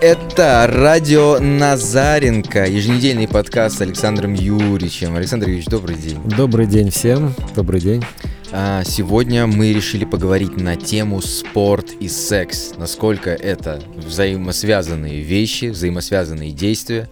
Это 0.00 0.68
радио 0.70 1.40
Назаренко, 1.40 2.66
еженедельный 2.66 3.26
подкаст 3.26 3.78
с 3.78 3.80
Александром 3.80 4.32
Юрьевичем. 4.32 5.16
Александр 5.16 5.48
Юрьевич, 5.48 5.66
добрый 5.66 5.96
день. 5.96 6.20
Добрый 6.24 6.66
день 6.68 6.90
всем, 6.90 7.34
добрый 7.56 7.80
день. 7.80 8.04
А, 8.52 8.84
сегодня 8.84 9.48
мы 9.48 9.72
решили 9.72 10.04
поговорить 10.04 10.56
на 10.56 10.76
тему 10.76 11.20
спорт 11.20 11.90
и 11.98 12.06
секс. 12.06 12.74
Насколько 12.76 13.30
это 13.30 13.82
взаимосвязанные 13.96 15.20
вещи, 15.22 15.64
взаимосвязанные 15.64 16.52
действия 16.52 17.10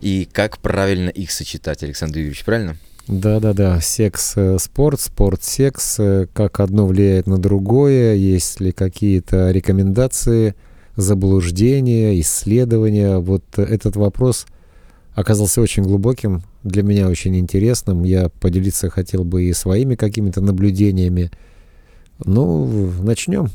и 0.00 0.28
как 0.30 0.58
правильно 0.58 1.10
их 1.10 1.30
сочетать, 1.30 1.84
Александр 1.84 2.18
Юрьевич, 2.18 2.44
правильно? 2.44 2.76
Да-да-да, 3.06 3.80
секс-спорт, 3.80 4.98
э, 4.98 5.02
спорт-секс, 5.02 5.96
э, 6.00 6.26
как 6.32 6.58
одно 6.58 6.86
влияет 6.86 7.28
на 7.28 7.38
другое, 7.38 8.14
есть 8.14 8.58
ли 8.58 8.72
какие-то 8.72 9.52
рекомендации, 9.52 10.56
заблуждения, 10.96 12.20
исследования. 12.20 13.18
Вот 13.18 13.44
этот 13.58 13.96
вопрос 13.96 14.46
оказался 15.14 15.60
очень 15.60 15.82
глубоким, 15.82 16.42
для 16.62 16.82
меня 16.82 17.08
очень 17.08 17.36
интересным. 17.36 18.04
Я 18.04 18.28
поделиться 18.28 18.90
хотел 18.90 19.24
бы 19.24 19.44
и 19.44 19.52
своими 19.52 19.94
какими-то 19.94 20.40
наблюдениями. 20.40 21.30
Ну, 22.24 22.92
начнем. 23.02 23.50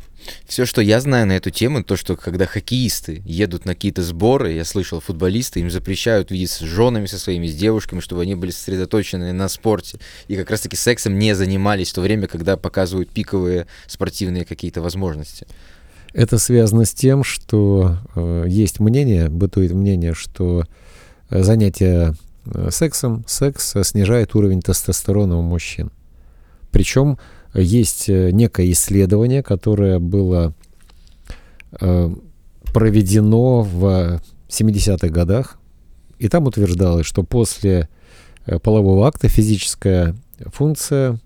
Все, 0.46 0.66
что 0.66 0.82
я 0.82 1.00
знаю 1.00 1.28
на 1.28 1.38
эту 1.38 1.50
тему, 1.50 1.82
то, 1.82 1.96
что 1.96 2.18
когда 2.18 2.46
хоккеисты 2.46 3.22
едут 3.26 3.66
на 3.66 3.74
какие-то 3.74 4.04
сборы, 4.04 4.52
я 4.52 4.66
слышал, 4.66 5.00
футболисты, 5.00 5.62
им 5.62 5.72
запрещают 5.72 6.30
видеться 6.30 6.66
с 6.66 6.68
женами 6.68 7.06
со 7.06 7.18
своими, 7.18 7.48
с 7.48 7.56
девушками, 7.56 8.02
чтобы 8.02 8.24
они 8.24 8.36
были 8.36 8.52
сосредоточены 8.52 9.32
на 9.32 9.48
спорте. 9.48 10.00
И 10.28 10.36
как 10.36 10.52
раз-таки 10.52 10.76
сексом 10.76 11.18
не 11.18 11.36
занимались 11.36 11.92
в 11.92 11.96
то 11.96 12.02
время, 12.02 12.28
когда 12.28 12.58
показывают 12.58 13.10
пиковые 13.12 13.68
спортивные 13.88 14.44
какие-то 14.44 14.82
возможности. 14.82 15.48
Это 16.14 16.38
связано 16.38 16.86
с 16.86 16.94
тем, 16.94 17.24
что 17.24 17.98
э, 18.16 18.46
есть 18.48 18.80
мнение, 18.80 19.30
бытует 19.30 19.74
мнение, 19.74 20.14
что 20.14 20.64
э, 21.30 21.44
занятие 21.44 22.16
э, 22.46 22.70
сексом, 22.72 23.24
секс 23.28 23.76
снижает 23.84 24.34
уровень 24.36 24.62
тестостерона 24.62 25.38
у 25.38 25.42
мужчин. 25.42 25.92
Причем 26.72 27.18
есть 27.54 28.10
э, 28.10 28.32
некое 28.32 28.72
исследование, 28.72 29.44
которое 29.44 30.00
было 30.00 30.54
э, 31.80 32.10
проведено 32.74 33.62
в 33.62 34.22
70-х 34.48 35.10
годах, 35.10 35.58
и 36.18 36.28
там 36.28 36.46
утверждалось, 36.46 37.06
что 37.06 37.24
после 37.24 37.90
э, 38.46 38.60
полового 38.60 39.08
акта 39.08 39.28
физическая 39.30 40.16
функция 40.54 41.20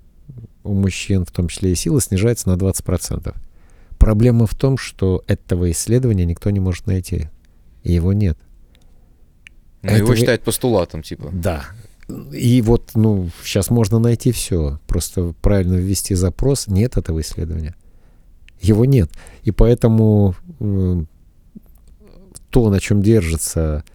у 0.63 0.73
мужчин, 0.73 1.25
в 1.25 1.31
том 1.31 1.47
числе 1.47 1.71
и 1.71 1.75
сила, 1.75 1.99
снижается 1.99 2.49
на 2.49 2.53
20%. 2.55 3.33
Проблема 4.03 4.47
в 4.47 4.53
том, 4.53 4.77
что 4.77 5.23
этого 5.27 5.71
исследования 5.71 6.25
никто 6.25 6.49
не 6.49 6.59
может 6.59 6.87
найти. 6.87 7.29
И 7.83 7.93
его 7.93 8.11
нет. 8.11 8.37
Но 9.81 9.91
этого... 9.91 10.07
его 10.07 10.15
считают 10.15 10.43
постулатом, 10.43 11.03
типа. 11.03 11.29
Да, 11.31 11.65
и 12.33 12.61
вот, 12.61 12.91
ну, 12.95 13.29
сейчас 13.43 13.69
можно 13.69 13.99
найти 13.99 14.33
все. 14.33 14.79
Просто 14.87 15.33
правильно 15.41 15.75
ввести 15.75 16.15
запрос. 16.15 16.67
Нет 16.67 16.97
этого 16.97 17.21
исследования. 17.21 17.75
Его 18.61 18.83
нет. 18.83 19.09
И 19.43 19.51
поэтому 19.51 20.35
то, 22.49 22.69
на 22.69 22.79
чем 22.79 23.01
держится 23.01 23.85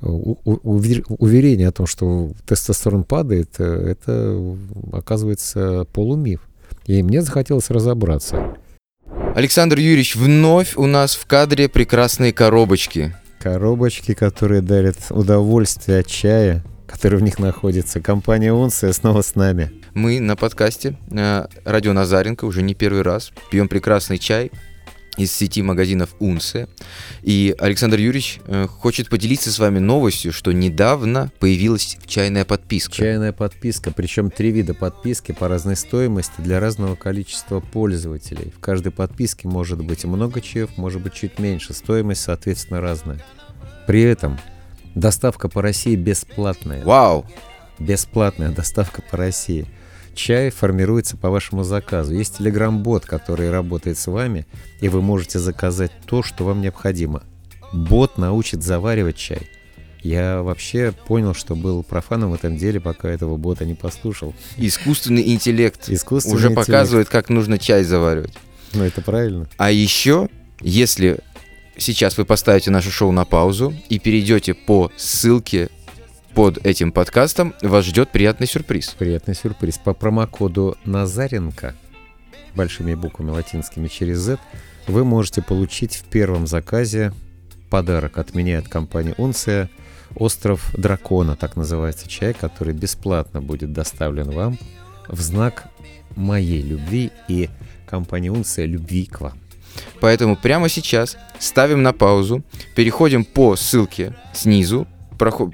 уверение 0.00 1.68
о 1.68 1.72
том, 1.72 1.86
что 1.86 2.32
тестостерон 2.46 3.04
падает, 3.04 3.56
э, 3.58 3.64
это 3.64 4.42
оказывается 4.92 5.86
полумиф. 5.92 6.48
И 6.86 7.02
мне 7.02 7.20
захотелось 7.20 7.68
разобраться. 7.68 8.56
Александр 9.34 9.78
Юрьевич, 9.78 10.16
вновь 10.16 10.76
у 10.76 10.86
нас 10.86 11.14
в 11.14 11.24
кадре 11.24 11.68
прекрасные 11.68 12.32
коробочки. 12.32 13.14
Коробочки, 13.38 14.12
которые 14.12 14.60
дарят 14.60 14.96
удовольствие 15.10 16.00
от 16.00 16.08
чая, 16.08 16.64
который 16.88 17.20
в 17.20 17.22
них 17.22 17.38
находится. 17.38 18.00
Компания 18.00 18.52
«Унция» 18.52 18.92
снова 18.92 19.22
с 19.22 19.36
нами. 19.36 19.70
Мы 19.94 20.18
на 20.18 20.34
подкасте 20.34 20.98
э, 21.12 21.46
«Радио 21.64 21.92
Назаренко» 21.92 22.44
уже 22.44 22.62
не 22.62 22.74
первый 22.74 23.02
раз 23.02 23.32
пьем 23.50 23.68
прекрасный 23.68 24.18
чай 24.18 24.50
из 25.22 25.32
сети 25.32 25.62
магазинов 25.62 26.10
«Унция». 26.18 26.68
И 27.22 27.54
Александр 27.58 27.98
Юрьевич 27.98 28.40
э, 28.46 28.66
хочет 28.66 29.08
поделиться 29.08 29.50
с 29.50 29.58
вами 29.58 29.78
новостью, 29.78 30.32
что 30.32 30.52
недавно 30.52 31.32
появилась 31.38 31.98
чайная 32.06 32.44
подписка. 32.44 32.94
Чайная 32.94 33.32
подписка, 33.32 33.92
причем 33.92 34.30
три 34.30 34.50
вида 34.50 34.74
подписки 34.74 35.32
по 35.32 35.48
разной 35.48 35.76
стоимости 35.76 36.34
для 36.38 36.60
разного 36.60 36.94
количества 36.94 37.60
пользователей. 37.60 38.52
В 38.56 38.60
каждой 38.60 38.92
подписке 38.92 39.48
может 39.48 39.82
быть 39.84 40.04
много 40.04 40.40
чаев, 40.40 40.76
может 40.76 41.02
быть 41.02 41.14
чуть 41.14 41.38
меньше. 41.38 41.74
Стоимость, 41.74 42.22
соответственно, 42.22 42.80
разная. 42.80 43.24
При 43.86 44.02
этом 44.02 44.38
Доставка 44.94 45.48
по 45.48 45.62
России 45.62 45.94
бесплатная. 45.94 46.84
Вау! 46.84 47.24
Бесплатная 47.78 48.50
доставка 48.50 49.02
по 49.02 49.16
России. 49.16 49.66
Чай 50.22 50.50
формируется 50.50 51.16
по 51.16 51.30
вашему 51.30 51.64
заказу. 51.64 52.12
Есть 52.12 52.36
телеграм-бот, 52.36 53.06
который 53.06 53.50
работает 53.50 53.96
с 53.96 54.06
вами, 54.06 54.46
и 54.82 54.88
вы 54.90 55.00
можете 55.00 55.38
заказать 55.38 55.92
то, 56.04 56.22
что 56.22 56.44
вам 56.44 56.60
необходимо. 56.60 57.22
Бот 57.72 58.18
научит 58.18 58.62
заваривать 58.62 59.16
чай. 59.16 59.48
Я 60.02 60.42
вообще 60.42 60.92
понял, 61.06 61.32
что 61.32 61.56
был 61.56 61.82
профаном 61.82 62.32
в 62.32 62.34
этом 62.34 62.58
деле, 62.58 62.80
пока 62.80 63.08
этого 63.08 63.38
бота 63.38 63.64
не 63.64 63.72
послушал. 63.72 64.34
Искусственный 64.58 65.26
интеллект 65.32 65.88
Искусственный 65.88 66.36
уже 66.36 66.48
интеллект. 66.48 66.66
показывает, 66.66 67.08
как 67.08 67.30
нужно 67.30 67.58
чай 67.58 67.82
заваривать. 67.82 68.34
Ну, 68.74 68.84
это 68.84 69.00
правильно. 69.00 69.48
А 69.56 69.70
еще, 69.70 70.28
если 70.60 71.20
сейчас 71.78 72.18
вы 72.18 72.26
поставите 72.26 72.70
наше 72.70 72.90
шоу 72.90 73.10
на 73.10 73.24
паузу 73.24 73.72
и 73.88 73.98
перейдете 73.98 74.52
по 74.52 74.92
ссылке 74.98 75.70
под 76.34 76.64
этим 76.64 76.92
подкастом, 76.92 77.54
вас 77.62 77.84
ждет 77.84 78.10
приятный 78.10 78.46
сюрприз. 78.46 78.94
Приятный 78.98 79.34
сюрприз. 79.34 79.78
По 79.78 79.94
промокоду 79.94 80.76
Назаренко, 80.84 81.74
большими 82.54 82.94
буквами 82.94 83.30
латинскими 83.30 83.88
через 83.88 84.18
Z, 84.18 84.38
вы 84.86 85.04
можете 85.04 85.42
получить 85.42 85.96
в 85.96 86.04
первом 86.04 86.46
заказе 86.46 87.12
подарок 87.68 88.18
от 88.18 88.34
меня, 88.34 88.58
от 88.58 88.68
компании 88.68 89.14
Унция, 89.18 89.70
«Остров 90.16 90.74
дракона», 90.76 91.36
так 91.36 91.56
называется 91.56 92.08
чай, 92.08 92.34
который 92.34 92.74
бесплатно 92.74 93.40
будет 93.40 93.72
доставлен 93.72 94.30
вам 94.30 94.58
в 95.06 95.20
знак 95.20 95.68
моей 96.16 96.62
любви 96.62 97.12
и 97.28 97.48
компании 97.86 98.28
Унция 98.28 98.66
любви 98.66 99.06
к 99.06 99.20
вам. 99.20 99.38
Поэтому 100.00 100.36
прямо 100.36 100.68
сейчас 100.68 101.16
ставим 101.38 101.82
на 101.82 101.92
паузу, 101.92 102.42
переходим 102.74 103.24
по 103.24 103.54
ссылке 103.56 104.16
снизу, 104.32 104.86
проход, 105.20 105.52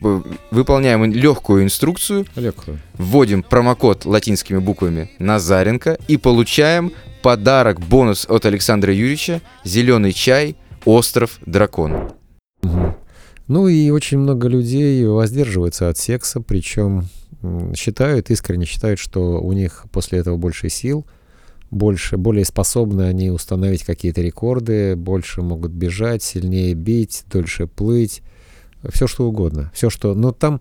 выполняем 0.53 1.04
легкую 1.12 1.65
инструкцию, 1.65 2.25
легкую. 2.37 2.78
вводим 2.94 3.43
промокод 3.43 4.04
латинскими 4.04 4.59
буквами 4.59 5.10
Назаренко 5.19 5.99
и 6.06 6.16
получаем 6.16 6.93
подарок, 7.21 7.81
бонус 7.81 8.27
от 8.28 8.47
Александра 8.47 8.94
Юрьевича 8.94 9.43
«Зеленый 9.65 10.12
чай. 10.12 10.54
Остров 10.84 11.41
дракона». 11.44 12.12
Угу. 12.62 12.94
Ну 13.49 13.66
и 13.66 13.91
очень 13.91 14.19
много 14.19 14.47
людей 14.47 15.04
воздерживаются 15.04 15.88
от 15.88 15.98
секса, 15.98 16.41
причем 16.41 17.09
считают, 17.75 18.31
искренне 18.31 18.66
считают, 18.66 19.00
что 19.00 19.41
у 19.41 19.53
них 19.53 19.87
после 19.91 20.21
этого 20.21 20.37
больше 20.37 20.69
сил– 20.69 21.04
больше, 21.71 22.16
более 22.16 22.44
способны 22.44 23.03
они 23.03 23.31
установить 23.31 23.83
какие-то 23.83 24.21
рекорды, 24.21 24.94
больше 24.94 25.43
могут 25.43 25.72
бежать, 25.72 26.22
сильнее 26.22 26.75
бить, 26.75 27.25
дольше 27.28 27.66
плыть, 27.66 28.22
все 28.91 29.06
что 29.06 29.28
угодно. 29.28 29.70
Все 29.75 29.91
что... 29.91 30.14
Но 30.14 30.32
там 30.32 30.60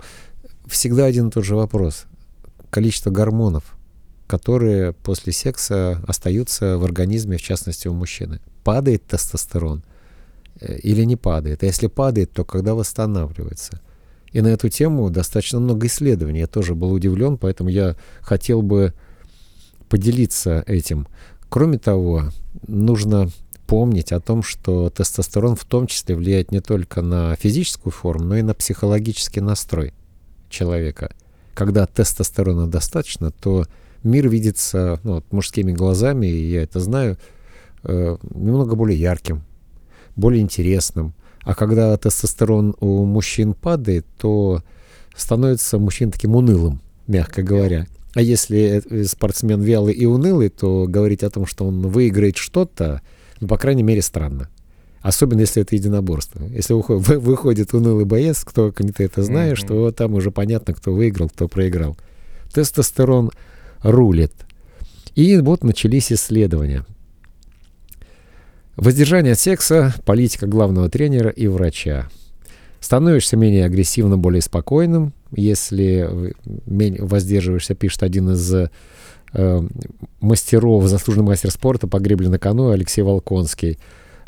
всегда 0.65 1.05
один 1.05 1.27
и 1.27 1.31
тот 1.31 1.43
же 1.43 1.55
вопрос. 1.55 2.05
Количество 2.69 3.11
гормонов, 3.11 3.75
которые 4.27 4.93
после 4.93 5.33
секса 5.33 6.01
остаются 6.07 6.77
в 6.77 6.83
организме, 6.83 7.37
в 7.37 7.41
частности 7.41 7.87
у 7.87 7.93
мужчины. 7.93 8.39
Падает 8.63 9.05
тестостерон 9.05 9.83
э, 10.59 10.77
или 10.79 11.03
не 11.03 11.15
падает? 11.15 11.63
А 11.63 11.65
если 11.65 11.87
падает, 11.87 12.31
то 12.31 12.43
когда 12.43 12.73
восстанавливается? 12.73 13.81
И 14.31 14.41
на 14.41 14.47
эту 14.47 14.69
тему 14.69 15.09
достаточно 15.09 15.59
много 15.59 15.87
исследований. 15.87 16.39
Я 16.39 16.47
тоже 16.47 16.75
был 16.75 16.91
удивлен, 16.91 17.37
поэтому 17.37 17.69
я 17.69 17.95
хотел 18.21 18.61
бы 18.61 18.93
поделиться 19.87 20.63
этим. 20.67 21.07
Кроме 21.47 21.77
того, 21.77 22.31
нужно 22.67 23.29
помнить 23.67 24.11
о 24.11 24.19
том, 24.19 24.43
что 24.43 24.89
тестостерон 24.89 25.55
в 25.55 25.65
том 25.65 25.87
числе 25.87 26.15
влияет 26.15 26.51
не 26.51 26.61
только 26.61 27.01
на 27.01 27.35
физическую 27.35 27.91
форму, 27.91 28.25
но 28.25 28.37
и 28.37 28.41
на 28.41 28.53
психологический 28.53 29.41
настрой 29.41 29.93
человека. 30.49 31.13
Когда 31.53 31.85
тестостерона 31.85 32.67
достаточно, 32.67 33.31
то 33.31 33.65
мир 34.03 34.29
видится 34.29 34.99
ну, 35.03 35.15
вот, 35.15 35.25
мужскими 35.31 35.71
глазами, 35.71 36.27
и 36.27 36.51
я 36.51 36.63
это 36.63 36.79
знаю, 36.79 37.17
э, 37.83 38.17
немного 38.33 38.75
более 38.75 38.99
ярким, 38.99 39.43
более 40.15 40.41
интересным. 40.41 41.13
А 41.41 41.55
когда 41.55 41.95
тестостерон 41.97 42.75
у 42.79 43.05
мужчин 43.05 43.53
падает, 43.53 44.05
то 44.17 44.63
становится 45.15 45.77
мужчина 45.79 46.11
таким 46.11 46.35
унылым, 46.35 46.81
мягко 47.07 47.43
говоря. 47.43 47.87
А 48.15 48.21
если 48.21 48.81
э, 48.89 49.03
спортсмен 49.03 49.61
вялый 49.61 49.93
и 49.93 50.05
унылый, 50.05 50.49
то 50.49 50.85
говорить 50.87 51.23
о 51.23 51.29
том, 51.29 51.45
что 51.45 51.65
он 51.65 51.87
выиграет 51.87 52.37
что-то, 52.37 53.01
ну, 53.39 53.47
по 53.47 53.57
крайней 53.57 53.83
мере, 53.83 54.01
странно. 54.01 54.49
Особенно 55.01 55.41
если 55.41 55.61
это 55.61 55.75
единоборство. 55.75 56.43
Если 56.47 56.73
выходит, 56.73 57.73
унылый 57.73 58.05
боец, 58.05 58.43
кто 58.43 58.71
ты 58.71 59.03
это 59.03 59.21
знаешь, 59.21 59.61
mm-hmm. 59.61 59.67
то 59.67 59.91
там 59.91 60.15
уже 60.15 60.31
понятно, 60.31 60.73
кто 60.73 60.93
выиграл, 60.93 61.29
кто 61.29 61.47
проиграл. 61.47 61.95
Тестостерон 62.51 63.31
рулит. 63.83 64.33
И 65.13 65.37
вот 65.37 65.63
начались 65.63 66.11
исследования. 66.11 66.85
Воздержание 68.77 69.33
от 69.33 69.39
секса, 69.39 69.93
политика 70.05 70.47
главного 70.47 70.89
тренера 70.89 71.29
и 71.29 71.47
врача. 71.47 72.09
Становишься 72.79 73.37
менее 73.37 73.65
агрессивным, 73.65 74.21
более 74.21 74.41
спокойным, 74.41 75.13
если 75.31 76.33
воздерживаешься, 76.65 77.75
пишет 77.75 78.03
один 78.03 78.31
из 78.31 78.69
э, 79.35 79.61
мастеров, 80.21 80.85
заслуженный 80.85 81.25
мастер 81.25 81.51
спорта 81.51 81.87
по 81.87 81.99
гребле 81.99 82.29
на 82.29 82.39
каноэ 82.39 82.73
Алексей 82.73 83.01
Волконский. 83.01 83.77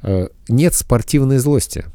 Э, 0.03 0.27
нет 0.47 0.73
спортивной 0.73 1.37
злости. 1.39 1.85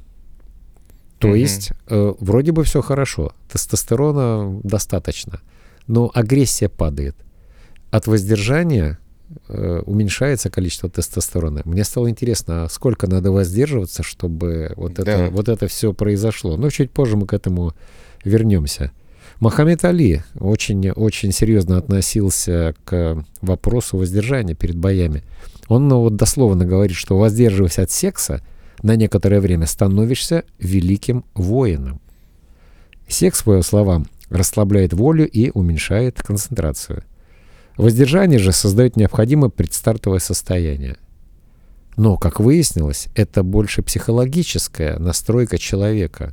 То 1.18 1.28
mm-hmm. 1.28 1.38
есть 1.38 1.72
э, 1.86 2.14
вроде 2.18 2.50
бы 2.50 2.64
все 2.64 2.82
хорошо, 2.82 3.32
тестостерона 3.50 4.60
достаточно, 4.64 5.40
но 5.86 6.10
агрессия 6.12 6.68
падает. 6.68 7.14
От 7.92 8.08
воздержания 8.08 8.98
э, 9.48 9.82
уменьшается 9.86 10.50
количество 10.50 10.90
тестостерона. 10.90 11.62
Мне 11.64 11.84
стало 11.84 12.10
интересно, 12.10 12.64
а 12.64 12.68
сколько 12.68 13.06
надо 13.06 13.30
воздерживаться, 13.30 14.02
чтобы 14.02 14.72
вот 14.76 14.94
да. 14.94 15.02
это, 15.02 15.30
вот 15.30 15.48
это 15.48 15.68
все 15.68 15.92
произошло. 15.92 16.56
Но 16.56 16.70
чуть 16.70 16.90
позже 16.90 17.16
мы 17.16 17.26
к 17.26 17.34
этому 17.34 17.72
вернемся. 18.24 18.90
Мохаммед 19.42 19.84
Али 19.84 20.22
очень, 20.38 20.90
очень 20.90 21.32
серьезно 21.32 21.76
относился 21.76 22.76
к 22.84 23.24
вопросу 23.40 23.96
воздержания 23.96 24.54
перед 24.54 24.76
боями. 24.76 25.24
Он 25.66 25.88
ну, 25.88 25.98
вот 25.98 26.14
дословно 26.14 26.64
говорит, 26.64 26.96
что 26.96 27.18
воздерживаясь 27.18 27.80
от 27.80 27.90
секса, 27.90 28.40
на 28.84 28.94
некоторое 28.94 29.40
время 29.40 29.66
становишься 29.66 30.44
великим 30.60 31.24
воином. 31.34 32.00
Секс, 33.08 33.42
по 33.42 33.54
его 33.54 33.62
словам, 33.62 34.06
расслабляет 34.30 34.92
волю 34.92 35.28
и 35.28 35.50
уменьшает 35.50 36.22
концентрацию. 36.22 37.02
Воздержание 37.76 38.38
же 38.38 38.52
создает 38.52 38.94
необходимое 38.94 39.50
предстартовое 39.50 40.20
состояние. 40.20 40.98
Но, 41.96 42.16
как 42.16 42.38
выяснилось, 42.38 43.08
это 43.16 43.42
больше 43.42 43.82
психологическая 43.82 45.00
настройка 45.00 45.58
человека. 45.58 46.32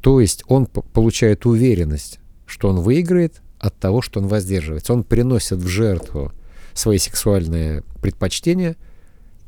То 0.00 0.20
есть 0.20 0.44
он 0.46 0.66
получает 0.66 1.46
уверенность, 1.46 2.20
что 2.46 2.68
он 2.68 2.80
выиграет 2.80 3.42
от 3.58 3.78
того, 3.78 4.02
что 4.02 4.20
он 4.20 4.26
воздерживается. 4.26 4.92
Он 4.92 5.04
приносит 5.04 5.58
в 5.58 5.66
жертву 5.66 6.32
свои 6.74 6.98
сексуальные 6.98 7.82
предпочтения 8.02 8.76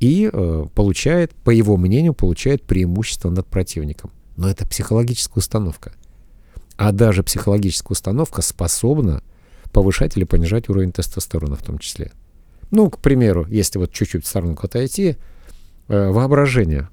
и 0.00 0.30
э, 0.32 0.66
получает, 0.74 1.34
по 1.34 1.50
его 1.50 1.76
мнению, 1.76 2.14
получает 2.14 2.62
преимущество 2.62 3.30
над 3.30 3.46
противником. 3.46 4.10
Но 4.36 4.48
это 4.48 4.66
психологическая 4.66 5.40
установка. 5.40 5.92
А 6.76 6.92
даже 6.92 7.22
психологическая 7.22 7.94
установка 7.94 8.42
способна 8.42 9.22
повышать 9.72 10.16
или 10.16 10.24
понижать 10.24 10.68
уровень 10.68 10.92
тестостерона 10.92 11.56
в 11.56 11.62
том 11.62 11.78
числе. 11.78 12.12
Ну, 12.70 12.90
к 12.90 12.98
примеру, 12.98 13.46
если 13.48 13.78
вот 13.78 13.92
чуть-чуть 13.92 14.24
в 14.24 14.28
сторонку 14.28 14.66
отойти, 14.66 15.16
э, 15.88 16.10
воображение. 16.10 16.88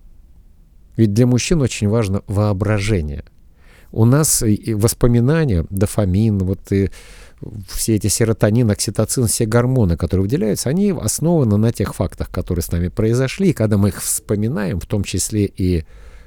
Ведь 0.95 1.13
для 1.13 1.25
мужчин 1.25 1.61
очень 1.61 1.89
важно 1.89 2.21
воображение. 2.27 3.25
У 3.93 4.05
нас 4.05 4.43
воспоминания, 4.73 5.65
дофамин, 5.69 6.39
вот 6.39 6.71
и 6.71 6.89
все 7.67 7.95
эти 7.95 8.07
серотонин, 8.07 8.71
окситоцин, 8.71 9.27
все 9.27 9.45
гормоны, 9.45 9.97
которые 9.97 10.23
выделяются, 10.23 10.69
они 10.69 10.91
основаны 10.91 11.57
на 11.57 11.71
тех 11.71 11.93
фактах, 11.93 12.29
которые 12.29 12.63
с 12.63 12.71
нами 12.71 12.87
произошли. 12.87 13.49
И 13.49 13.53
когда 13.53 13.77
мы 13.77 13.89
их 13.89 14.01
вспоминаем, 14.01 14.79
в 14.79 14.87
том 14.87 15.03
числе 15.03 15.45
и, 15.45 15.85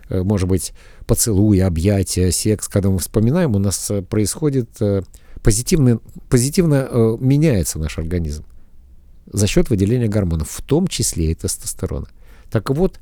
э, 0.08 0.22
может 0.22 0.48
быть, 0.48 0.74
поцелуи, 1.06 1.58
объятия, 1.58 2.30
секс, 2.30 2.68
когда 2.68 2.90
мы 2.90 3.00
вспоминаем, 3.00 3.56
у 3.56 3.58
нас 3.58 3.90
э, 3.90 4.00
происходит 4.00 4.70
э, 4.80 5.02
позитивно, 5.42 5.98
позитивно 6.28 7.16
меняется 7.18 7.80
наш 7.80 7.98
организм 7.98 8.44
за 9.32 9.48
счет 9.48 9.70
выделения 9.70 10.06
гормонов, 10.06 10.50
в 10.50 10.62
том 10.62 10.86
числе 10.86 11.32
и 11.32 11.34
тестостерона. 11.34 12.06
Так 12.48 12.70
вот, 12.70 13.00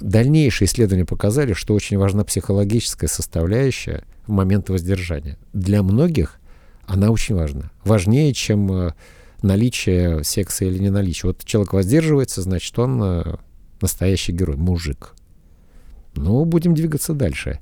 дальнейшие 0.00 0.66
исследования 0.66 1.04
показали, 1.04 1.52
что 1.52 1.74
очень 1.74 1.98
важна 1.98 2.24
психологическая 2.24 3.08
составляющая 3.08 4.04
в 4.26 4.32
момент 4.32 4.68
воздержания. 4.70 5.36
Для 5.52 5.82
многих 5.82 6.40
она 6.86 7.10
очень 7.10 7.34
важна. 7.34 7.70
Важнее, 7.84 8.32
чем 8.32 8.72
э, 8.72 8.92
наличие 9.42 10.24
секса 10.24 10.64
или 10.64 10.78
не 10.78 10.90
наличие. 10.90 11.30
Вот 11.30 11.44
человек 11.44 11.72
воздерживается, 11.72 12.42
значит, 12.42 12.76
он 12.78 13.02
э, 13.02 13.36
настоящий 13.80 14.32
герой, 14.32 14.56
мужик. 14.56 15.14
Ну, 16.16 16.44
будем 16.44 16.74
двигаться 16.74 17.12
дальше. 17.12 17.60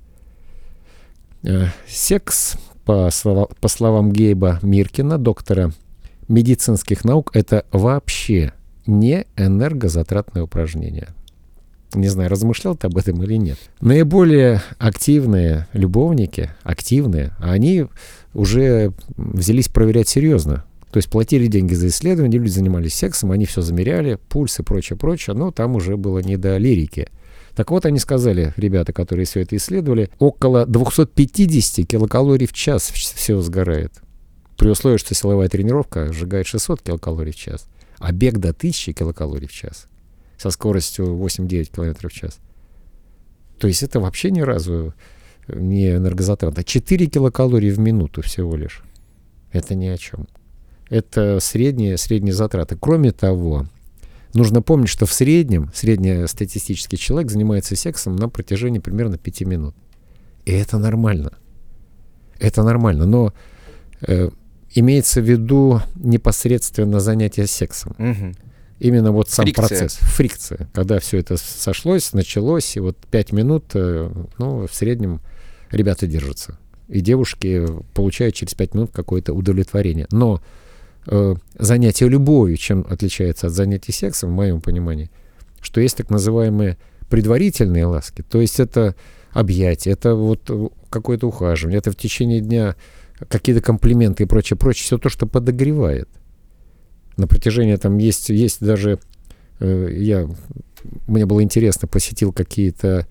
Э, 1.43 1.67
секс, 1.87 2.57
по, 2.85 3.11
слова, 3.11 3.49
по 3.61 3.69
словам 3.69 4.13
Гейба 4.13 4.61
Миркина, 4.63 5.19
доктора 5.19 5.73
медицинских 6.29 7.05
наук, 7.05 7.31
это 7.35 7.67
вообще 7.71 8.53
не 8.87 9.27
энергозатратное 9.37 10.43
упражнение. 10.43 11.09
Не 11.95 12.09
знаю, 12.09 12.29
размышлял 12.29 12.77
ты 12.77 12.87
об 12.87 12.99
этом 12.99 13.23
или 13.23 13.37
нет. 13.37 13.59
Наиболее 13.81 14.63
активные 14.79 15.67
любовники, 15.73 16.51
активные, 16.63 17.33
они 17.39 17.87
уже 18.35 18.93
взялись 19.17 19.69
проверять 19.69 20.09
серьезно. 20.09 20.65
То 20.91 20.99
есть 20.99 21.09
платили 21.11 21.47
деньги 21.47 21.75
за 21.75 21.89
исследования, 21.89 22.39
люди 22.39 22.51
занимались 22.51 22.95
сексом, 22.95 23.31
они 23.31 23.47
все 23.47 23.63
замеряли, 23.63 24.19
пульс 24.29 24.59
и 24.59 24.63
прочее, 24.63 24.99
прочее, 24.99 25.35
но 25.35 25.51
там 25.51 25.77
уже 25.77 25.97
было 25.97 26.19
не 26.19 26.37
до 26.37 26.57
лирики. 26.57 27.09
Так 27.55 27.71
вот, 27.71 27.87
они 27.87 27.99
сказали, 27.99 28.55
ребята, 28.57 28.93
которые 28.93 29.27
все 29.27 29.41
это 29.41 29.57
исследовали, 29.57 30.11
около 30.19 30.65
250 30.65 31.87
килокалорий 31.87 32.47
в 32.47 32.53
час 32.53 32.91
все 32.91 33.41
сгорает. 33.41 33.93
При 34.57 34.69
условии, 34.69 34.99
что 34.99 35.15
силовая 35.15 35.49
тренировка 35.49 36.13
сжигает 36.13 36.47
600 36.47 36.83
килокалорий 36.83 37.33
в 37.33 37.37
час, 37.37 37.67
а 37.99 38.13
бег 38.13 38.39
до 38.39 38.51
1000 38.51 38.93
килокалорий 38.93 39.49
в 39.49 39.53
час 39.53 39.89
со 40.39 40.51
скоростью 40.51 41.17
8-9 41.17 41.71
км 41.75 42.09
в 42.09 42.13
час. 42.13 42.39
То 43.59 43.67
есть 43.67 43.83
это 43.83 44.01
вообще 44.01 44.31
ни 44.31 44.41
разу 44.41 44.95
не 45.49 45.97
энергозатратно. 45.97 46.63
4 46.63 47.07
килокалории 47.07 47.71
в 47.71 47.79
минуту 47.79 48.23
всего 48.23 48.57
лишь. 48.57 48.83
Это 49.53 49.75
ни 49.75 49.87
о 49.87 49.97
чем. 49.97 50.29
Это 50.89 51.41
средние, 51.41 51.99
средние 51.99 52.33
затраты. 52.35 52.77
Кроме 52.79 53.13
того, 53.13 53.67
нужно 54.35 54.63
помнить, 54.63 54.89
что 54.89 55.07
в 55.07 55.13
среднем 55.13 55.71
среднестатистический 55.75 56.97
человек 56.97 57.31
занимается 57.31 57.77
сексом 57.77 58.17
на 58.17 58.29
протяжении 58.29 58.79
примерно 58.79 59.19
5 59.19 59.41
минут. 59.43 59.75
И 60.45 60.53
это 60.53 60.79
нормально. 60.79 61.33
Это 62.39 62.63
нормально. 62.63 63.07
Но 63.07 63.33
э, 64.03 64.31
имеется 64.75 65.21
в 65.21 65.25
виду 65.25 65.83
непосредственно 65.97 67.01
занятие 67.01 67.47
сексом. 67.47 67.93
Угу. 67.99 68.33
Именно 68.81 69.13
вот 69.13 69.29
сам 69.29 69.45
фрикция. 69.45 69.67
процесс, 69.67 69.95
фрикция, 69.95 70.69
когда 70.73 71.01
все 71.01 71.19
это 71.19 71.37
сошлось, 71.37 72.13
началось, 72.13 72.77
и 72.77 72.81
вот 72.81 72.97
5 73.11 73.33
минут, 73.33 73.65
э, 73.75 74.11
ну, 74.39 74.67
в 74.67 74.75
среднем 74.75 75.21
ребята 75.71 76.07
держатся. 76.07 76.59
И 76.89 77.01
девушки 77.01 77.67
получают 77.95 78.35
через 78.37 78.55
5 78.55 78.75
минут 78.75 78.91
какое-то 78.93 79.35
удовлетворение. 79.35 80.07
Но 80.13 80.41
э, 81.07 81.35
занятие 81.59 82.09
любовью, 82.09 82.57
чем 82.57 82.87
отличается 82.89 83.49
от 83.49 83.53
занятий 83.53 83.93
сексом, 83.93 84.31
в 84.31 84.35
моем 84.35 84.61
понимании, 84.61 85.11
что 85.61 85.81
есть 85.81 85.97
так 85.97 86.09
называемые 86.09 86.79
предварительные 87.11 87.87
ласки. 87.87 88.23
То 88.23 88.41
есть 88.41 88.61
это 88.61 88.95
объятие, 89.33 89.95
это 89.95 90.15
вот 90.15 90.51
какое-то 90.89 91.27
ухаживание, 91.27 91.79
это 91.79 91.91
в 91.91 91.97
течение 91.97 92.41
дня 92.41 92.77
какие-то 93.29 93.61
комплименты 93.61 94.23
и 94.23 94.27
прочее, 94.27 94.57
прочее, 94.57 94.85
все 94.85 94.99
то, 94.99 95.09
что 95.09 95.27
подогревает. 95.27 96.09
На 97.19 97.27
протяжении 97.27 97.75
там 97.75 97.99
есть, 97.99 98.29
есть 98.29 98.65
даже, 98.65 99.01
э, 99.59 99.89
я, 99.93 100.29
мне 101.09 101.27
было 101.27 101.43
интересно, 101.43 101.89
посетил 101.89 102.33
какие-то 102.33 103.07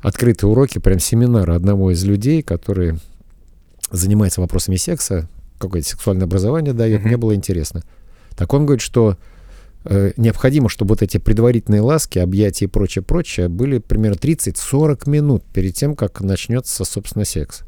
открытые 0.00 0.48
уроки, 0.48 0.78
прям 0.78 1.00
семинары 1.00 1.54
одного 1.54 1.90
из 1.90 2.02
людей, 2.04 2.42
который 2.42 2.94
занимается 3.90 4.40
вопросами 4.40 4.76
секса, 4.76 5.28
какое-то 5.58 5.88
сексуальное 5.88 6.26
образование 6.26 6.72
дает, 6.72 7.00
mm-hmm. 7.00 7.06
мне 7.06 7.16
было 7.16 7.34
интересно. 7.34 7.82
Так 8.36 8.54
он 8.54 8.66
говорит, 8.66 8.82
что 8.82 9.18
э, 9.84 10.12
необходимо, 10.16 10.68
чтобы 10.68 10.90
вот 10.90 11.02
эти 11.02 11.18
предварительные 11.18 11.80
ласки, 11.80 12.20
объятия 12.20 12.66
и 12.66 12.68
прочее, 12.68 13.02
прочее 13.02 13.48
были 13.48 13.78
примерно 13.78 14.14
30-40 14.14 15.10
минут 15.10 15.44
перед 15.52 15.74
тем, 15.74 15.96
как 15.96 16.20
начнется, 16.20 16.84
собственно, 16.84 17.24
секс. 17.24 17.62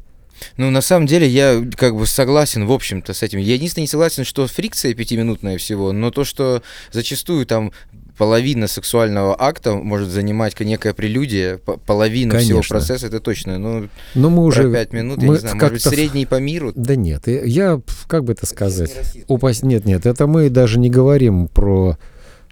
Ну, 0.57 0.69
на 0.69 0.81
самом 0.81 1.05
деле, 1.05 1.27
я 1.27 1.63
как 1.75 1.95
бы 1.95 2.05
согласен, 2.05 2.65
в 2.65 2.71
общем-то, 2.71 3.13
с 3.13 3.23
этим. 3.23 3.39
Я 3.39 3.53
единственное 3.53 3.83
не 3.83 3.87
согласен, 3.87 4.23
что 4.23 4.47
фрикция 4.47 4.93
пятиминутная 4.93 5.57
всего, 5.57 5.91
но 5.91 6.11
то, 6.11 6.23
что 6.23 6.61
зачастую 6.91 7.45
там 7.45 7.71
половина 8.17 8.67
сексуального 8.67 9.35
акта 9.39 9.73
может 9.73 10.09
занимать 10.09 10.59
некая 10.59 10.93
прелюдия, 10.93 11.57
половина 11.57 12.31
Конечно. 12.31 12.61
всего 12.61 12.77
процесса, 12.77 13.07
это 13.07 13.19
точно. 13.19 13.57
Ну, 13.57 13.89
Но 14.15 14.29
мы 14.29 14.43
уже... 14.43 14.71
пять 14.71 14.93
минут, 14.93 15.17
мы 15.17 15.23
я 15.23 15.31
не 15.31 15.37
знаю, 15.37 15.55
может 15.55 15.73
быть, 15.73 15.83
средний 15.83 16.25
по 16.25 16.39
миру? 16.39 16.71
Да 16.75 16.95
нет, 16.95 17.27
я, 17.27 17.81
как 18.07 18.23
бы 18.23 18.33
это 18.33 18.45
сказать... 18.45 18.91
Упасть... 19.27 19.63
Нет, 19.63 19.85
нет, 19.85 20.05
это 20.05 20.27
мы 20.27 20.49
даже 20.49 20.79
не 20.79 20.89
говорим 20.89 21.47
про... 21.47 21.97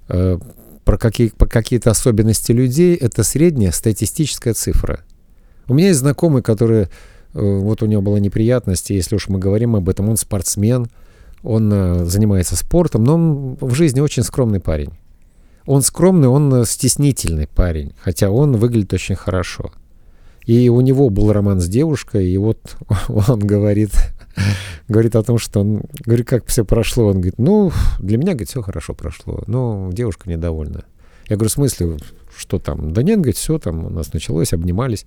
Э, 0.09 0.39
про, 0.83 0.97
какие, 0.97 1.29
про 1.29 1.47
какие-то 1.47 1.91
особенности 1.91 2.51
людей, 2.51 2.95
это 2.95 3.23
средняя 3.23 3.71
статистическая 3.71 4.53
цифра. 4.53 5.01
У 5.67 5.73
меня 5.73 5.89
есть 5.89 5.99
знакомый, 5.99 6.41
который, 6.41 6.83
э, 6.83 6.87
вот 7.33 7.81
у 7.81 7.85
него 7.85 8.01
была 8.01 8.19
неприятность, 8.19 8.89
если 8.89 9.15
уж 9.15 9.29
мы 9.29 9.39
говорим 9.39 9.75
об 9.75 9.89
этом, 9.89 10.09
он 10.09 10.17
спортсмен, 10.17 10.87
он 11.43 11.71
э, 11.73 12.05
занимается 12.05 12.55
спортом, 12.55 13.03
но 13.03 13.15
он 13.15 13.57
в 13.59 13.73
жизни 13.73 13.99
очень 13.99 14.23
скромный 14.23 14.59
парень. 14.59 14.91
Он 15.65 15.81
скромный, 15.81 16.27
он 16.27 16.53
э, 16.53 16.65
стеснительный 16.65 17.47
парень, 17.47 17.93
хотя 17.99 18.29
он 18.29 18.57
выглядит 18.57 18.93
очень 18.93 19.15
хорошо. 19.15 19.71
И 20.45 20.69
у 20.69 20.81
него 20.81 21.09
был 21.09 21.31
роман 21.31 21.61
с 21.61 21.67
девушкой, 21.67 22.29
и 22.29 22.37
вот 22.37 22.77
он 23.07 23.39
говорит, 23.39 23.91
говорит 24.87 25.15
о 25.15 25.23
том, 25.23 25.37
что 25.37 25.61
он, 25.61 25.83
говорит, 26.05 26.27
как 26.27 26.45
все 26.47 26.65
прошло. 26.65 27.07
Он 27.07 27.13
говорит, 27.13 27.37
ну, 27.37 27.71
для 27.99 28.17
меня, 28.17 28.31
говорит, 28.31 28.49
все 28.49 28.61
хорошо 28.61 28.93
прошло, 28.93 29.43
но 29.47 29.89
девушка 29.91 30.29
недовольна. 30.29 30.83
Я 31.27 31.37
говорю, 31.37 31.49
в 31.49 31.53
смысле, 31.53 31.97
что 32.35 32.59
там? 32.59 32.93
Да 32.93 33.03
нет, 33.03 33.17
говорит, 33.17 33.37
все 33.37 33.57
там 33.57 33.85
у 33.85 33.89
нас 33.89 34.13
началось, 34.13 34.53
обнимались. 34.53 35.05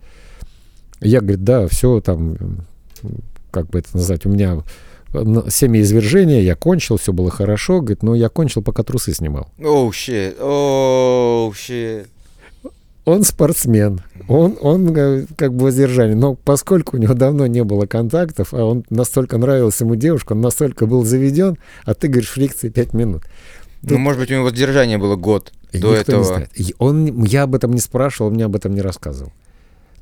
Я, 1.00 1.20
говорит, 1.20 1.44
да, 1.44 1.66
все 1.68 2.00
там, 2.00 2.36
как 3.50 3.68
бы 3.68 3.78
это 3.78 3.88
назвать, 3.94 4.26
у 4.26 4.30
меня 4.30 4.62
семяизвержение, 5.48 6.44
я 6.44 6.56
кончил, 6.56 6.96
все 6.96 7.12
было 7.12 7.30
хорошо, 7.30 7.80
говорит, 7.80 8.02
но 8.02 8.14
я 8.14 8.28
кончил, 8.28 8.62
пока 8.62 8.82
трусы 8.82 9.14
снимал. 9.14 9.48
Оу, 9.62 9.90
shit, 9.90 10.40
оу, 10.40 11.52
shit. 11.52 12.06
Он 13.04 13.22
спортсмен, 13.22 14.00
он, 14.28 14.56
он 14.62 14.96
э, 14.96 15.26
как 15.36 15.52
бы 15.52 15.64
воздержание, 15.64 16.16
но 16.16 16.34
поскольку 16.34 16.96
у 16.96 17.00
него 17.00 17.12
давно 17.12 17.46
не 17.46 17.62
было 17.62 17.84
контактов, 17.84 18.54
а 18.54 18.64
он 18.64 18.82
настолько 18.88 19.36
нравился 19.36 19.84
ему 19.84 19.94
девушка, 19.94 20.32
он 20.32 20.40
настолько 20.40 20.86
был 20.86 21.04
заведен, 21.04 21.58
а 21.84 21.92
ты 21.92 22.08
говоришь 22.08 22.30
фрикции 22.30 22.70
5 22.70 22.94
минут. 22.94 23.24
Тут... 23.82 23.90
Ну, 23.90 23.98
может 23.98 24.18
быть, 24.18 24.30
у 24.30 24.34
него 24.34 24.44
воздержание 24.44 24.96
было 24.96 25.16
год 25.16 25.52
и 25.70 25.78
до 25.78 25.94
этого. 25.94 26.20
Не 26.20 26.24
знает. 26.24 26.50
Он, 26.78 27.24
я 27.24 27.42
об 27.42 27.54
этом 27.54 27.72
не 27.72 27.80
спрашивал, 27.80 28.28
он 28.28 28.34
мне 28.34 28.46
об 28.46 28.56
этом 28.56 28.74
не 28.74 28.80
рассказывал. 28.80 29.32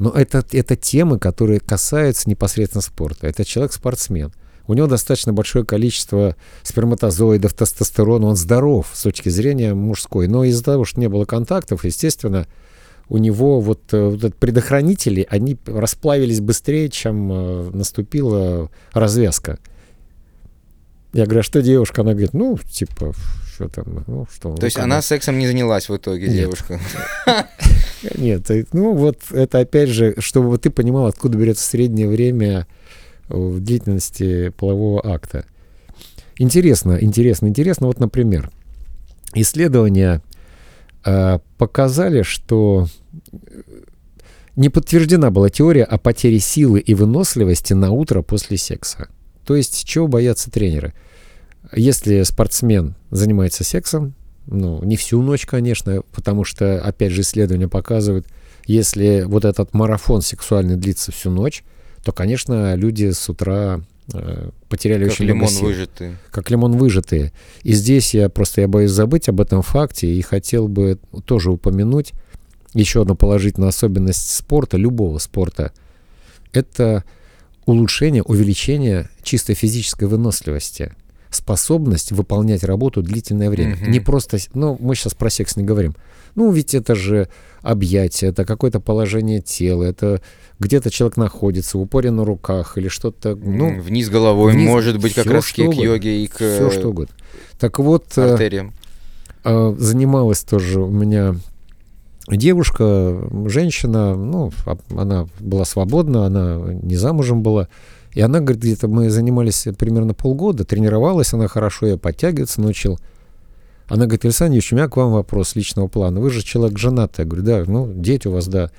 Но 0.02 0.10
это, 0.10 0.44
это 0.50 0.74
темы, 0.74 1.20
которые 1.20 1.60
касаются 1.60 2.28
непосредственно 2.28 2.82
спорта. 2.82 3.28
Это 3.28 3.44
человек-спортсмен. 3.44 4.32
У 4.66 4.74
него 4.74 4.88
достаточно 4.88 5.32
большое 5.32 5.64
количество 5.64 6.34
сперматозоидов, 6.64 7.54
тестостерона. 7.54 8.26
Он 8.26 8.34
здоров 8.34 8.90
с 8.92 9.02
точки 9.04 9.28
зрения 9.28 9.74
мужской. 9.74 10.26
Но 10.26 10.42
из-за 10.42 10.64
того, 10.64 10.84
что 10.84 10.98
не 10.98 11.08
было 11.08 11.24
контактов, 11.24 11.84
естественно, 11.84 12.48
у 13.08 13.18
него 13.18 13.60
вот, 13.60 13.94
э, 13.94 14.08
вот 14.08 14.34
предохранители, 14.34 15.24
они 15.30 15.56
расплавились 15.66 16.40
быстрее, 16.40 16.88
чем 16.88 17.30
э, 17.30 17.70
наступила 17.72 18.72
развязка. 18.92 19.60
Я 21.12 21.26
говорю, 21.26 21.40
а 21.40 21.44
что 21.44 21.62
девушка? 21.62 22.00
Она 22.00 22.10
говорит, 22.10 22.34
ну, 22.34 22.58
типа, 22.58 23.12
что 23.52 23.68
там, 23.68 24.04
ну, 24.06 24.26
что. 24.32 24.54
То 24.54 24.60
ну, 24.60 24.64
есть 24.64 24.76
она 24.76 24.84
она 24.84 25.02
сексом 25.02 25.38
не 25.38 25.46
занялась 25.46 25.88
в 25.88 25.96
итоге, 25.96 26.26
Нет. 26.28 26.36
девушка? 26.36 26.80
Нет, 28.16 28.50
ну 28.72 28.94
вот 28.94 29.18
это 29.30 29.60
опять 29.60 29.88
же, 29.88 30.14
чтобы 30.18 30.56
ты 30.58 30.70
понимал, 30.70 31.06
откуда 31.06 31.38
берется 31.38 31.64
среднее 31.64 32.08
время 32.08 32.66
в 33.28 33.60
длительности 33.60 34.50
полового 34.50 35.00
акта. 35.06 35.44
Интересно, 36.36 36.98
интересно, 37.00 37.46
интересно. 37.46 37.86
Вот, 37.86 38.00
например, 38.00 38.50
исследования 39.34 40.22
э, 41.04 41.38
показали, 41.58 42.22
что 42.22 42.88
не 44.56 44.68
подтверждена 44.68 45.30
была 45.30 45.50
теория 45.50 45.84
о 45.84 45.98
потере 45.98 46.40
силы 46.40 46.80
и 46.80 46.94
выносливости 46.94 47.74
на 47.74 47.90
утро 47.90 48.22
после 48.22 48.56
секса. 48.56 49.08
То 49.46 49.56
есть, 49.56 49.84
чего 49.84 50.08
боятся 50.08 50.50
тренеры? 50.50 50.94
Если 51.74 52.22
спортсмен 52.22 52.94
занимается 53.10 53.64
сексом, 53.64 54.14
ну, 54.46 54.82
не 54.82 54.96
всю 54.96 55.22
ночь, 55.22 55.46
конечно, 55.46 56.02
потому 56.12 56.44
что, 56.44 56.80
опять 56.80 57.12
же, 57.12 57.20
исследования 57.20 57.68
показывают, 57.68 58.26
если 58.66 59.22
вот 59.26 59.44
этот 59.44 59.72
марафон 59.74 60.22
сексуальный 60.22 60.76
длится 60.76 61.12
всю 61.12 61.30
ночь, 61.30 61.64
то, 62.04 62.12
конечно, 62.12 62.74
люди 62.74 63.10
с 63.10 63.28
утра 63.28 63.80
э, 64.12 64.50
потеряли 64.68 65.04
как 65.04 65.12
очень 65.12 65.24
лимон 65.26 65.42
много 65.42 65.52
сил. 65.52 65.66
выжатый. 65.66 66.16
Как 66.30 66.50
лимон 66.50 66.76
выжатые. 66.76 67.32
И 67.62 67.72
здесь 67.72 68.14
я 68.14 68.28
просто 68.28 68.62
я 68.62 68.68
боюсь 68.68 68.90
забыть 68.90 69.28
об 69.28 69.40
этом 69.40 69.62
факте 69.62 70.12
и 70.12 70.20
хотел 70.22 70.68
бы 70.68 70.98
тоже 71.24 71.50
упомянуть 71.50 72.12
еще 72.74 73.02
одну 73.02 73.14
положительную 73.14 73.68
особенность 73.68 74.34
спорта, 74.34 74.76
любого 74.76 75.18
спорта. 75.18 75.72
Это 76.52 77.04
улучшение, 77.66 78.22
увеличение 78.22 79.08
чисто 79.22 79.54
физической 79.54 80.04
выносливости 80.04 80.92
способность 81.34 82.12
выполнять 82.12 82.64
работу 82.64 83.02
длительное 83.02 83.50
время. 83.50 83.74
Mm-hmm. 83.74 83.88
Не 83.88 84.00
просто, 84.00 84.38
ну, 84.54 84.76
мы 84.80 84.94
сейчас 84.94 85.14
про 85.14 85.30
секс 85.30 85.56
не 85.56 85.64
говорим. 85.64 85.94
Ну, 86.34 86.50
ведь 86.50 86.74
это 86.74 86.94
же 86.94 87.28
объятие, 87.60 88.30
это 88.30 88.44
какое-то 88.44 88.80
положение 88.80 89.40
тела, 89.40 89.84
это 89.84 90.22
где-то 90.58 90.90
человек 90.90 91.16
находится, 91.16 91.78
в 91.78 91.82
упоре 91.82 92.10
на 92.10 92.24
руках 92.24 92.78
или 92.78 92.88
что-то. 92.88 93.36
Ну, 93.36 93.80
вниз 93.80 94.08
головой, 94.08 94.52
вниз, 94.52 94.66
может 94.66 94.98
быть, 94.98 95.14
как 95.14 95.26
раз 95.26 95.46
к 95.46 95.58
йоге 95.58 96.24
и 96.24 96.26
к 96.26 96.36
Все 96.36 96.70
что 96.70 96.88
угодно. 96.88 97.14
Так 97.58 97.78
вот, 97.78 98.06
э, 98.16 98.32
артериям. 98.32 98.72
Э, 99.44 99.74
занималась 99.78 100.42
тоже 100.42 100.80
у 100.80 100.90
меня 100.90 101.36
девушка, 102.28 103.28
женщина, 103.46 104.14
ну, 104.14 104.52
она 104.96 105.26
была 105.40 105.64
свободна, 105.64 106.26
она 106.26 106.58
не 106.82 106.96
замужем 106.96 107.42
была. 107.42 107.68
И 108.12 108.20
она 108.20 108.40
говорит, 108.40 108.62
где-то 108.62 108.88
мы 108.88 109.08
занимались 109.10 109.66
примерно 109.78 110.14
полгода, 110.14 110.64
тренировалась 110.64 111.32
она 111.32 111.48
хорошо, 111.48 111.86
я 111.86 111.96
подтягиваться 111.96 112.60
научил. 112.60 112.98
Она 113.88 114.04
говорит, 114.04 114.24
Александр 114.24 114.52
Юрьевич, 114.52 114.72
у 114.72 114.76
меня 114.76 114.88
к 114.88 114.96
вам 114.96 115.12
вопрос 115.12 115.56
личного 115.56 115.88
плана. 115.88 116.20
Вы 116.20 116.30
же 116.30 116.42
человек 116.42 116.78
женатый. 116.78 117.24
Я 117.24 117.28
говорю, 117.28 117.44
да, 117.44 117.64
ну, 117.66 117.92
дети 117.92 118.28
у 118.28 118.32
вас, 118.32 118.48
да. 118.48 118.70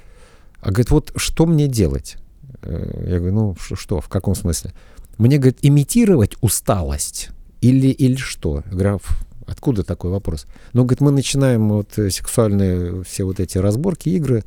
А 0.60 0.70
говорит, 0.70 0.92
вот 0.92 1.12
что 1.16 1.46
мне 1.46 1.68
делать? 1.68 2.18
Э, 2.62 3.06
я 3.08 3.20
говорю, 3.20 3.34
ну, 3.34 3.56
что, 3.60 4.00
в 4.02 4.10
каком 4.10 4.34
смысле? 4.34 4.74
Мне, 5.18 5.38
говорит, 5.38 5.60
имитировать 5.62 6.36
усталость 6.42 7.30
или, 7.62 7.88
или 7.88 8.16
что? 8.16 8.64
Я 8.66 8.72
говорю, 8.72 8.96
«А 8.96 9.52
откуда 9.52 9.84
такой 9.84 10.12
вопрос? 10.12 10.48
Ну, 10.74 10.84
говорит, 10.84 11.02
мы 11.02 11.12
начинаем 11.12 11.70
вот 11.70 11.98
э, 11.98 12.10
сексуальные 12.10 13.04
все 13.04 13.24
вот 13.24 13.40
эти 13.40 13.58
разборки, 13.58 14.10
игры, 14.10 14.44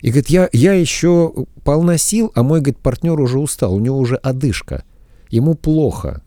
и 0.00 0.08
говорит, 0.08 0.28
я, 0.28 0.48
я 0.52 0.72
еще 0.72 1.32
полна 1.64 1.98
сил, 1.98 2.30
а 2.34 2.42
мой, 2.42 2.60
говорит, 2.60 2.78
партнер 2.78 3.18
уже 3.20 3.38
устал, 3.38 3.74
у 3.74 3.80
него 3.80 3.98
уже 3.98 4.16
одышка, 4.16 4.84
ему 5.30 5.54
плохо. 5.54 6.22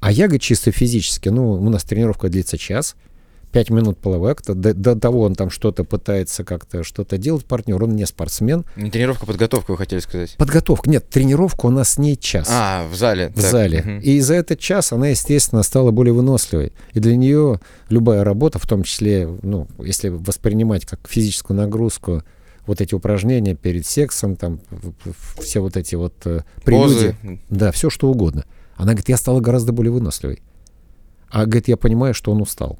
А 0.00 0.10
я, 0.10 0.26
говорит, 0.26 0.42
чисто 0.42 0.72
физически, 0.72 1.28
ну, 1.28 1.52
у 1.52 1.70
нас 1.70 1.84
тренировка 1.84 2.28
длится 2.28 2.58
час, 2.58 2.96
пять 3.52 3.70
минут 3.70 3.98
половой 3.98 4.32
акта, 4.32 4.54
до, 4.54 4.74
до 4.74 4.96
того 4.96 5.22
он 5.22 5.34
там 5.34 5.50
что-то 5.50 5.84
пытается 5.84 6.44
как-то 6.44 6.82
что-то 6.84 7.18
делать, 7.18 7.44
партнер, 7.44 7.82
он 7.82 7.96
не 7.96 8.06
спортсмен. 8.06 8.64
Не 8.76 8.90
тренировка, 8.90 9.26
подготовка, 9.26 9.72
вы 9.72 9.76
хотели 9.76 10.00
сказать? 10.00 10.36
Подготовка, 10.36 10.88
нет, 10.88 11.08
тренировка 11.08 11.66
у 11.66 11.70
нас 11.70 11.98
не 11.98 12.16
час. 12.18 12.48
А, 12.50 12.86
в 12.88 12.94
зале. 12.94 13.28
В 13.30 13.40
так. 13.40 13.50
зале. 13.50 13.80
Угу. 13.80 13.90
И 14.02 14.20
за 14.20 14.34
этот 14.34 14.58
час 14.58 14.92
она, 14.92 15.08
естественно, 15.08 15.62
стала 15.62 15.90
более 15.90 16.14
выносливой. 16.14 16.72
И 16.92 17.00
для 17.00 17.16
нее 17.16 17.60
любая 17.88 18.24
работа, 18.24 18.58
в 18.58 18.66
том 18.66 18.82
числе, 18.82 19.28
ну, 19.42 19.66
если 19.78 20.08
воспринимать 20.08 20.86
как 20.86 21.00
физическую 21.08 21.56
нагрузку, 21.56 22.22
вот 22.70 22.80
эти 22.80 22.94
упражнения 22.94 23.56
перед 23.56 23.84
сексом, 23.84 24.36
там 24.36 24.60
все 25.40 25.58
вот 25.58 25.76
эти 25.76 25.96
вот 25.96 26.14
э, 26.24 26.42
прелюдии. 26.64 27.16
Да, 27.50 27.72
все 27.72 27.90
что 27.90 28.08
угодно. 28.08 28.44
Она 28.76 28.92
говорит, 28.92 29.08
я 29.08 29.16
стала 29.16 29.40
гораздо 29.40 29.72
более 29.72 29.90
выносливой. 29.90 30.40
А, 31.28 31.46
говорит, 31.46 31.66
я 31.66 31.76
понимаю, 31.76 32.14
что 32.14 32.30
он 32.30 32.40
устал. 32.40 32.78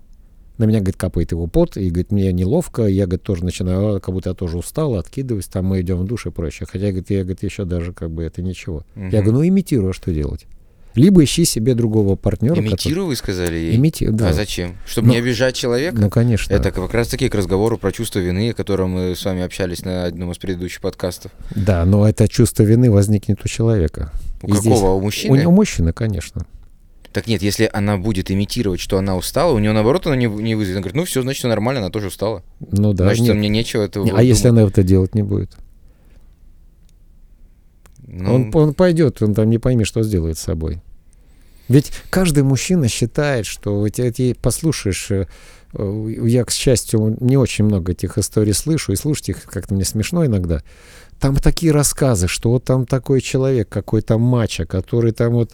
На 0.59 0.65
меня, 0.65 0.79
говорит, 0.79 0.97
капает 0.97 1.33
его 1.33 1.49
пот, 1.49 1.77
и, 1.77 1.89
говорит, 1.89 2.13
мне 2.13 2.33
неловко, 2.33 2.87
я, 2.87 3.07
говорит, 3.07 3.25
тоже 3.25 3.45
начинаю, 3.45 3.97
а, 3.97 4.01
как 4.01 4.15
будто 4.15 4.31
я 4.31 4.35
тоже 4.35 4.59
устал, 4.59 4.95
откидываюсь, 4.95 5.47
там 5.47 5.67
мы 5.67 5.81
идем 5.81 5.97
в 5.97 6.05
душ 6.05 6.27
и 6.27 6.31
прочее. 6.31 6.69
Хотя, 6.71 6.87
говорит, 6.91 7.11
я, 7.11 7.23
говорит, 7.25 7.43
еще 7.43 7.65
даже 7.65 7.93
как 7.93 8.13
бы 8.13 8.23
это 8.23 8.43
ничего. 8.43 8.85
Угу. 8.95 9.07
Я 9.07 9.23
говорю, 9.23 9.33
ну 9.33 9.49
имитирую, 9.49 9.91
а 9.91 9.93
что 9.93 10.15
делать? 10.15 10.47
Либо 10.95 11.23
ищи 11.23 11.45
себе 11.45 11.75
другого 11.75 12.17
партнера. 12.17 12.55
Имитирую, 12.55 12.77
который... 12.77 13.05
вы 13.07 13.17
сказали 13.17 13.57
ей? 13.57 13.77
Имитирую, 13.77 14.17
да. 14.17 14.29
А 14.29 14.33
зачем? 14.33 14.77
Чтобы 14.87 15.09
ну, 15.09 15.15
не 15.15 15.19
обижать 15.21 15.55
человека? 15.55 15.97
Ну, 15.97 16.11
конечно. 16.11 16.53
Это 16.53 16.73
как 16.73 16.93
раз 16.93 17.09
таки 17.09 17.29
к 17.29 17.35
разговору 17.35 17.79
про 17.79 17.93
чувство 17.93 18.19
вины, 18.19 18.51
о 18.51 18.55
котором 18.55 18.91
мы 18.91 19.15
с 19.15 19.25
вами 19.25 19.43
общались 19.43 19.85
на 19.85 20.05
одном 20.05 20.33
из 20.33 20.39
предыдущих 20.39 20.81
подкастов. 20.81 21.31
Да, 21.55 21.85
но 21.85 22.09
это 22.09 22.29
чувство 22.29 22.65
вины 22.65 22.91
возникнет 22.91 23.41
у 23.45 23.49
человека. 23.49 24.13
У 24.43 24.49
И 24.49 24.53
какого? 24.53 24.61
Здесь... 24.61 24.83
У 24.83 25.01
мужчины? 25.01 25.47
У, 25.47 25.49
у 25.49 25.53
мужчины, 25.53 25.93
конечно. 25.93 26.47
Так 27.13 27.27
нет, 27.27 27.43
если 27.43 27.69
она 27.73 27.97
будет 27.97 28.31
имитировать, 28.31 28.81
что 28.81 28.97
она 28.97 29.17
устала, 29.17 29.53
у 29.53 29.59
нее 29.59 29.73
наоборот 29.73 30.07
она 30.07 30.17
не, 30.17 30.27
не 30.27 30.55
вызовет. 30.55 30.77
Она 30.77 30.83
говорит, 30.83 30.97
ну 30.97 31.05
все, 31.05 31.23
значит, 31.23 31.41
все 31.41 31.49
нормально, 31.49 31.81
она 31.81 31.91
тоже 31.91 32.07
устала. 32.07 32.45
Ну 32.61 32.93
да. 32.93 33.05
Значит, 33.05 33.25
нет. 33.25 33.37
мне 33.37 33.49
нечего 33.49 33.83
этого. 33.83 34.05
Не, 34.05 34.13
а 34.13 34.23
если 34.23 34.49
она 34.49 34.63
это 34.63 34.83
делать 34.85 35.15
не 35.15 35.23
будет? 35.23 35.51
Ну... 38.13 38.35
Он, 38.35 38.51
он 38.53 38.75
пойдет, 38.75 39.23
он 39.23 39.35
там 39.35 39.49
не 39.49 39.59
пойми, 39.59 39.85
что 39.85 40.03
сделает 40.03 40.37
с 40.37 40.43
собой. 40.43 40.83
Ведь 41.69 41.93
каждый 42.11 42.43
мужчина 42.43 42.89
считает, 42.89 43.47
что 43.47 43.87
эти, 43.87 44.33
послушаешь, 44.35 45.09
э, 45.13 45.27
я, 45.73 46.45
к 46.45 46.51
счастью, 46.51 47.17
не 47.21 47.37
очень 47.37 47.65
много 47.65 47.93
этих 47.93 48.19
историй 48.19 48.53
слышу, 48.53 48.93
и 48.93 48.97
слушать 48.97 49.29
их 49.29 49.45
как-то 49.45 49.75
мне 49.75 49.85
смешно 49.85 50.27
иногда. 50.27 50.65
Там 51.21 51.37
такие 51.37 51.71
рассказы, 51.71 52.27
что 52.27 52.51
вот 52.51 52.65
там 52.65 52.87
такой 52.87 53.21
человек, 53.21 53.69
какой-то 53.69 54.19
мачо, 54.19 54.67
который 54.67 55.13
там 55.13 55.35
вот 55.35 55.53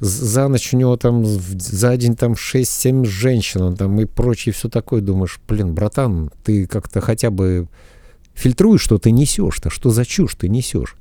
за 0.00 0.48
ночь 0.48 0.74
у 0.74 0.76
него 0.76 0.98
там 0.98 1.24
за 1.24 1.96
день 1.96 2.14
там 2.14 2.32
6-7 2.32 3.06
женщин 3.06 3.74
там 3.74 3.98
и 4.00 4.04
прочее, 4.04 4.52
все 4.52 4.68
такое. 4.68 5.00
Думаешь, 5.00 5.40
блин, 5.48 5.72
братан, 5.72 6.30
ты 6.44 6.66
как-то 6.66 7.00
хотя 7.00 7.30
бы 7.30 7.68
фильтруешь, 8.34 8.82
что 8.82 8.98
ты 8.98 9.12
несешь-то, 9.12 9.70
что 9.70 9.88
за 9.88 10.04
чушь 10.04 10.34
ты 10.34 10.50
несешь. 10.50 10.96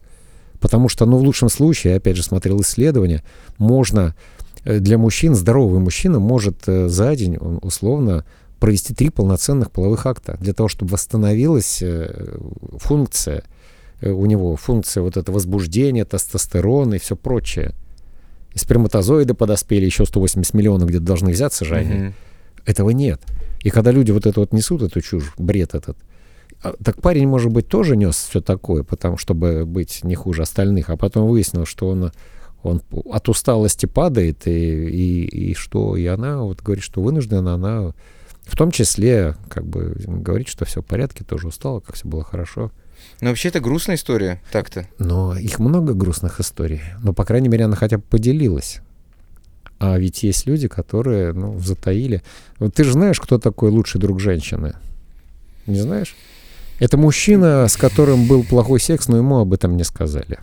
Потому 0.64 0.88
что, 0.88 1.06
ну, 1.06 1.18
в 1.18 1.24
лучшем 1.24 1.50
случае, 1.50 1.92
я 1.92 1.98
опять 1.98 2.16
же 2.16 2.24
смотрел 2.24 2.62
исследования, 2.62 3.22
можно 3.58 4.16
э, 4.64 4.80
для 4.80 4.98
мужчин, 4.98 5.36
здоровый 5.36 5.82
мужчина 5.82 6.20
может 6.20 6.56
э, 6.68 6.88
за 6.88 7.14
день, 7.18 7.36
он 7.38 7.60
условно, 7.62 8.24
провести 8.62 8.94
три 8.94 9.10
полноценных 9.10 9.72
половых 9.72 10.06
акта 10.06 10.38
для 10.40 10.54
того, 10.54 10.70
чтобы 10.70 10.92
восстановилась 10.92 11.82
э, 11.82 12.38
функция 12.78 13.44
у 14.02 14.26
него, 14.26 14.56
функция 14.56 15.04
вот 15.04 15.18
это 15.18 15.34
возбуждения, 15.34 16.06
тестостерон 16.06 16.94
и 16.94 16.98
все 16.98 17.18
прочее. 17.18 17.74
И 18.54 18.58
сперматозоиды 18.58 19.34
подоспели, 19.34 19.84
еще 19.84 20.06
180 20.06 20.54
миллионов 20.54 20.88
где-то 20.88 21.04
должны 21.04 21.32
взяться 21.32 21.66
же 21.66 21.76
они. 21.76 21.92
Mm-hmm. 21.94 22.14
Этого 22.68 22.92
нет. 22.92 23.20
И 23.64 23.70
когда 23.70 23.92
люди 23.92 24.12
вот 24.12 24.26
это 24.26 24.40
вот 24.40 24.54
несут, 24.54 24.82
эту 24.82 25.02
чушь, 25.02 25.34
бред 25.38 25.76
этот, 25.76 25.98
так 26.84 27.02
парень, 27.02 27.28
может 27.28 27.52
быть, 27.52 27.68
тоже 27.68 27.96
нес 27.96 28.16
все 28.30 28.42
такое, 28.42 28.84
потому 28.84 29.18
чтобы 29.18 29.66
быть 29.66 30.04
не 30.04 30.16
хуже 30.16 30.44
остальных, 30.44 30.90
а 30.90 30.98
потом 30.98 31.28
выяснил, 31.28 31.66
что 31.66 31.90
он, 31.90 32.12
он 32.64 32.82
от 33.12 33.30
усталости 33.30 33.86
падает, 33.86 34.48
и, 34.48 34.52
и, 34.52 35.52
и 35.52 35.54
что, 35.54 35.96
и 35.98 36.06
она 36.06 36.42
вот 36.42 36.62
говорит, 36.62 36.84
что 36.84 37.02
вынуждена 37.02 37.56
она 37.56 37.94
в 38.46 38.58
том 38.58 38.72
числе 38.72 39.36
как 39.50 39.66
бы 39.66 39.96
говорит, 40.06 40.48
что 40.48 40.66
все 40.66 40.82
в 40.82 40.86
порядке, 40.86 41.24
тоже 41.24 41.48
устала, 41.48 41.80
как 41.80 41.96
все 41.96 42.08
было 42.08 42.24
хорошо. 42.24 42.72
Но 43.22 43.30
вообще 43.30 43.50
это 43.50 43.60
грустная 43.60 43.96
история, 43.96 44.42
так-то. 44.52 44.88
Но 45.00 45.36
их 45.36 45.60
много 45.60 45.94
грустных 45.94 46.40
историй. 46.40 46.82
Но, 47.02 47.14
по 47.14 47.26
крайней 47.26 47.50
мере, 47.50 47.66
она 47.66 47.76
хотя 47.76 47.98
бы 47.98 48.04
поделилась. 48.04 48.80
А 49.80 49.98
ведь 49.98 50.24
есть 50.24 50.46
люди, 50.46 50.68
которые, 50.68 51.34
ну, 51.34 51.60
затаили. 51.60 52.22
Вот 52.60 52.74
ты 52.74 52.84
же 52.84 52.94
знаешь, 52.94 53.20
кто 53.20 53.40
такой 53.40 53.70
лучший 53.70 54.00
друг 54.00 54.20
женщины? 54.20 54.76
Не 55.66 55.80
знаешь? 55.80 56.16
Это 56.80 56.98
мужчина, 56.98 57.68
с 57.68 57.78
которым 57.78 58.28
был 58.28 58.44
плохой 58.44 58.80
секс, 58.80 59.08
но 59.08 59.18
ему 59.18 59.40
об 59.40 59.54
этом 59.54 59.78
не 59.78 59.84
сказали. 59.84 60.38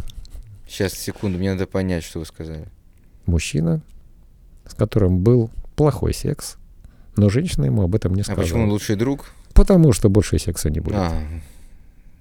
Сейчас, 0.69 0.93
секунду, 0.93 1.39
мне 1.39 1.53
надо 1.53 1.67
понять, 1.67 2.05
что 2.05 2.21
вы 2.21 2.27
сказали. 2.27 2.67
Мужчина, 3.27 3.81
с 4.67 4.75
которым 4.75 5.19
был 5.19 5.51
плохой 5.77 6.15
секс, 6.15 6.57
но 7.17 7.29
женщина 7.29 7.65
ему 7.65 7.83
об 7.83 7.95
этом 7.95 8.15
не 8.15 8.23
сказала. 8.23 8.43
А 8.43 8.45
почему 8.45 8.63
он 8.65 8.71
лучший 8.71 8.97
друг? 8.97 9.33
Потому 9.53 9.93
что 9.93 10.09
больше 10.09 10.39
секса 10.39 10.71
не 10.71 10.81
будет. 10.81 10.97
А, 10.97 11.23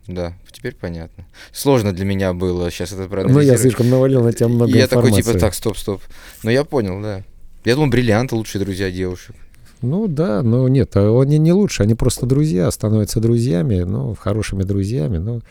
да, 0.08 0.34
теперь 0.52 0.76
понятно. 0.76 1.26
Сложно 1.52 1.94
для 1.94 2.06
меня 2.06 2.34
было 2.34 2.72
сейчас 2.72 2.92
это 2.92 3.08
проанализировать. 3.08 3.48
Ну, 3.48 3.54
я 3.54 3.58
слишком 3.58 3.90
навалил 3.90 4.24
на 4.24 4.34
тебя 4.34 4.48
много 4.48 4.72
Я 4.72 4.86
информации. 4.86 5.12
такой, 5.12 5.24
типа, 5.24 5.40
так, 5.40 5.54
стоп, 5.54 5.78
стоп. 5.78 6.02
Но 6.42 6.50
я 6.50 6.64
понял, 6.64 7.00
да. 7.02 7.24
Я 7.66 7.76
думал, 7.76 7.90
бриллианты 7.90 8.36
лучшие 8.36 8.64
друзья 8.64 8.90
девушек. 8.90 9.36
Ну 9.82 10.08
да, 10.08 10.44
но 10.44 10.68
нет, 10.68 10.96
а 10.96 11.22
они 11.22 11.38
не 11.38 11.54
лучше, 11.54 11.84
они 11.84 11.96
просто 11.96 12.26
друзья, 12.26 12.70
становятся 12.70 13.20
друзьями, 13.20 13.80
ну, 13.80 14.16
хорошими 14.16 14.64
друзьями, 14.64 15.18
но 15.18 15.42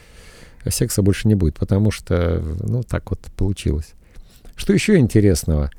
секса 0.69 1.03
больше 1.03 1.29
не 1.29 1.35
будет, 1.35 1.59
потому 1.59 1.91
что, 1.91 2.43
ну, 2.63 2.83
так 2.83 3.11
вот 3.11 3.21
получилось. 3.37 3.95
Что 4.55 4.73
еще 4.73 4.99
интересного? 4.99 5.71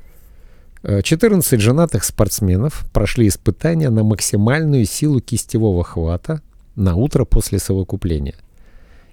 14 0.82 1.52
э, 1.52 1.58
женатых 1.58 2.04
спортсменов 2.04 2.86
прошли 2.92 3.28
испытания 3.28 3.90
на 3.90 4.02
максимальную 4.02 4.86
силу 4.86 5.20
кистевого 5.20 5.84
хвата 5.84 6.42
на 6.74 6.96
утро 6.96 7.24
после 7.24 7.58
совокупления– 7.58 8.34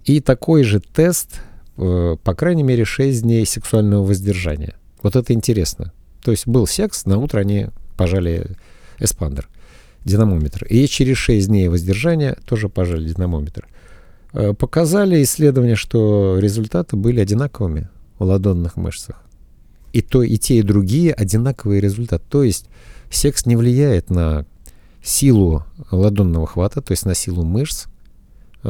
и 0.08 0.22
такой 0.22 0.64
же 0.64 0.80
тест, 0.80 1.42
э, 1.76 2.16
по 2.24 2.34
крайней 2.34 2.64
мере, 2.64 2.86
6 2.86 3.24
дней 3.24 3.46
сексуального 3.46 4.06
воздержания. 4.06 4.76
Вот 5.04 5.18
это 5.18 5.34
интересно. 5.34 5.92
То 6.24 6.32
есть 6.32 6.48
был 6.48 6.66
секс, 6.66 7.06
на 7.06 7.18
утро 7.18 7.42
они 7.42 7.68
пожали 7.98 8.48
эспандер, 9.00 9.48
динамометр. 10.06 10.66
И 10.66 10.88
через 10.88 11.18
6 11.18 11.48
дней 11.48 11.68
воздержания 11.68 12.38
тоже 12.46 12.70
пожали 12.70 13.08
динамометр. 13.08 13.68
Э, 14.34 14.54
показали 14.54 15.22
исследования, 15.24 15.76
что 15.76 16.38
результаты 16.40 16.96
были 16.96 17.20
одинаковыми 17.20 17.90
в 18.20 18.24
ладонных 18.24 18.76
мышцах. 18.76 19.24
И 19.94 20.02
то, 20.02 20.22
и 20.22 20.38
те, 20.38 20.60
и 20.60 20.64
другие 20.64 21.14
одинаковые 21.14 21.82
результаты. 21.82 22.24
То 22.30 22.44
есть 22.44 22.68
секс 23.10 23.46
не 23.46 23.56
влияет 23.56 24.10
на 24.10 24.46
силу 25.02 25.66
ладонного 25.92 26.46
хвата, 26.46 26.82
то 26.82 26.92
есть 26.92 27.06
на 27.06 27.16
силу 27.16 27.44
мышц, 27.44 27.86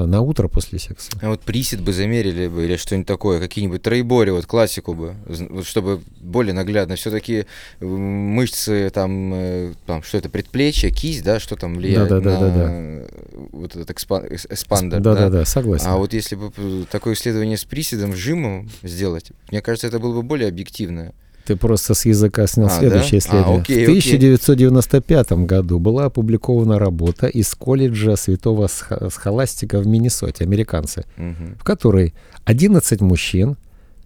на 0.06 0.22
утро 0.22 0.48
после 0.48 0.80
секса. 0.80 1.12
А 1.22 1.30
вот 1.30 1.42
присед 1.42 1.82
бы 1.82 1.94
замерили 1.94 2.48
бы 2.48 2.66
или 2.66 2.76
что-нибудь 2.78 3.08
такое, 3.08 3.40
какие-нибудь 3.40 3.82
троебори, 3.82 4.32
вот 4.32 4.46
классику 4.46 4.94
бы, 4.94 5.16
вот 5.26 5.66
чтобы 5.66 6.02
более 6.22 6.54
наглядно. 6.54 6.96
Все-таки 6.96 7.46
мышцы 7.80 8.90
там, 8.94 9.34
э, 9.34 9.74
там, 9.86 10.04
что 10.04 10.18
это, 10.18 10.30
предплечье, 10.30 10.92
кисть, 10.92 11.24
да, 11.24 11.40
что 11.40 11.56
там 11.56 11.76
влияет 11.76 12.10
да, 12.10 12.20
да, 12.20 12.32
на 12.32 12.40
да, 12.40 12.50
да, 12.50 13.08
вот 13.52 13.76
этот 13.76 13.92
эспандер. 13.92 15.00
Да, 15.00 15.16
да, 15.16 15.30
да, 15.30 15.46
согласен. 15.46 15.88
А 15.88 15.98
вот 15.98 16.14
если 16.14 16.36
бы 16.36 16.52
такое 16.92 17.14
исследование 17.14 17.58
с 17.58 17.66
приседом, 17.66 18.14
жимом 18.16 18.70
сделать, 18.84 19.32
мне 19.52 19.62
кажется, 19.62 19.88
это 19.88 20.00
было 20.00 20.14
бы 20.16 20.24
более 20.24 20.50
объективно. 20.50 21.14
Ты 21.48 21.56
просто 21.56 21.94
с 21.94 22.06
языка 22.06 22.46
снял 22.46 22.68
а, 22.68 22.70
следующее 22.70 23.12
да? 23.12 23.18
исследование. 23.20 23.60
А, 23.60 23.62
окей, 23.62 23.86
в 23.86 23.90
1995 23.90 25.32
окей. 25.32 25.46
году 25.46 25.80
была 25.80 26.06
опубликована 26.06 26.78
работа 26.78 27.28
из 27.28 27.56
колледжа 27.56 28.18
Святого 28.18 28.68
Схоластика 28.68 29.80
в 29.80 29.88
Миннесоте, 29.88 30.44
американцы, 30.44 31.06
угу. 31.18 31.56
в 31.58 31.64
которой 31.64 32.14
11 32.44 33.00
мужчин, 33.00 33.56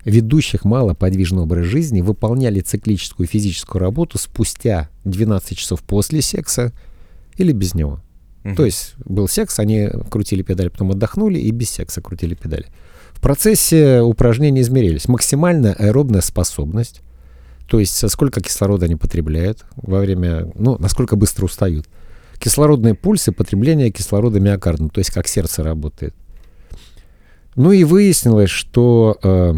ведущих 0.05 0.65
малоподвижный 0.65 1.41
образ 1.41 1.65
жизни, 1.65 2.01
выполняли 2.01 2.59
циклическую 2.59 3.27
физическую 3.27 3.79
работу 3.79 4.19
спустя 4.19 4.89
12 5.05 5.57
часов 5.57 5.81
после 5.81 6.21
секса 6.21 6.73
или 7.37 7.53
без 7.53 7.73
него. 7.73 8.01
Угу. 8.43 8.55
То 8.55 8.65
есть 8.65 8.93
был 9.03 9.27
секс, 9.27 9.57
они 9.57 9.89
крутили 10.11 10.43
педаль, 10.43 10.69
потом 10.69 10.91
отдохнули 10.91 11.39
и 11.39 11.49
без 11.49 11.71
секса 11.71 12.01
крутили 12.01 12.35
педали. 12.35 12.67
В 13.13 13.19
процессе 13.19 14.01
упражнений 14.01 14.61
измерились 14.61 15.07
максимальная 15.07 15.73
аэробная 15.73 16.21
способность, 16.21 17.01
то 17.71 17.79
есть 17.79 18.09
сколько 18.11 18.41
кислорода 18.41 18.83
они 18.83 18.97
потребляют 18.97 19.63
во 19.77 20.01
время, 20.01 20.51
ну, 20.55 20.77
насколько 20.77 21.15
быстро 21.15 21.45
устают. 21.45 21.87
Кислородные 22.37 22.95
пульсы, 22.95 23.31
потребление 23.31 23.91
кислорода 23.91 24.41
миокардом, 24.41 24.89
то 24.89 24.99
есть 24.99 25.09
как 25.09 25.25
сердце 25.25 25.63
работает. 25.63 26.13
Ну 27.55 27.71
и 27.71 27.85
выяснилось, 27.85 28.49
что 28.49 29.17
э, 29.23 29.53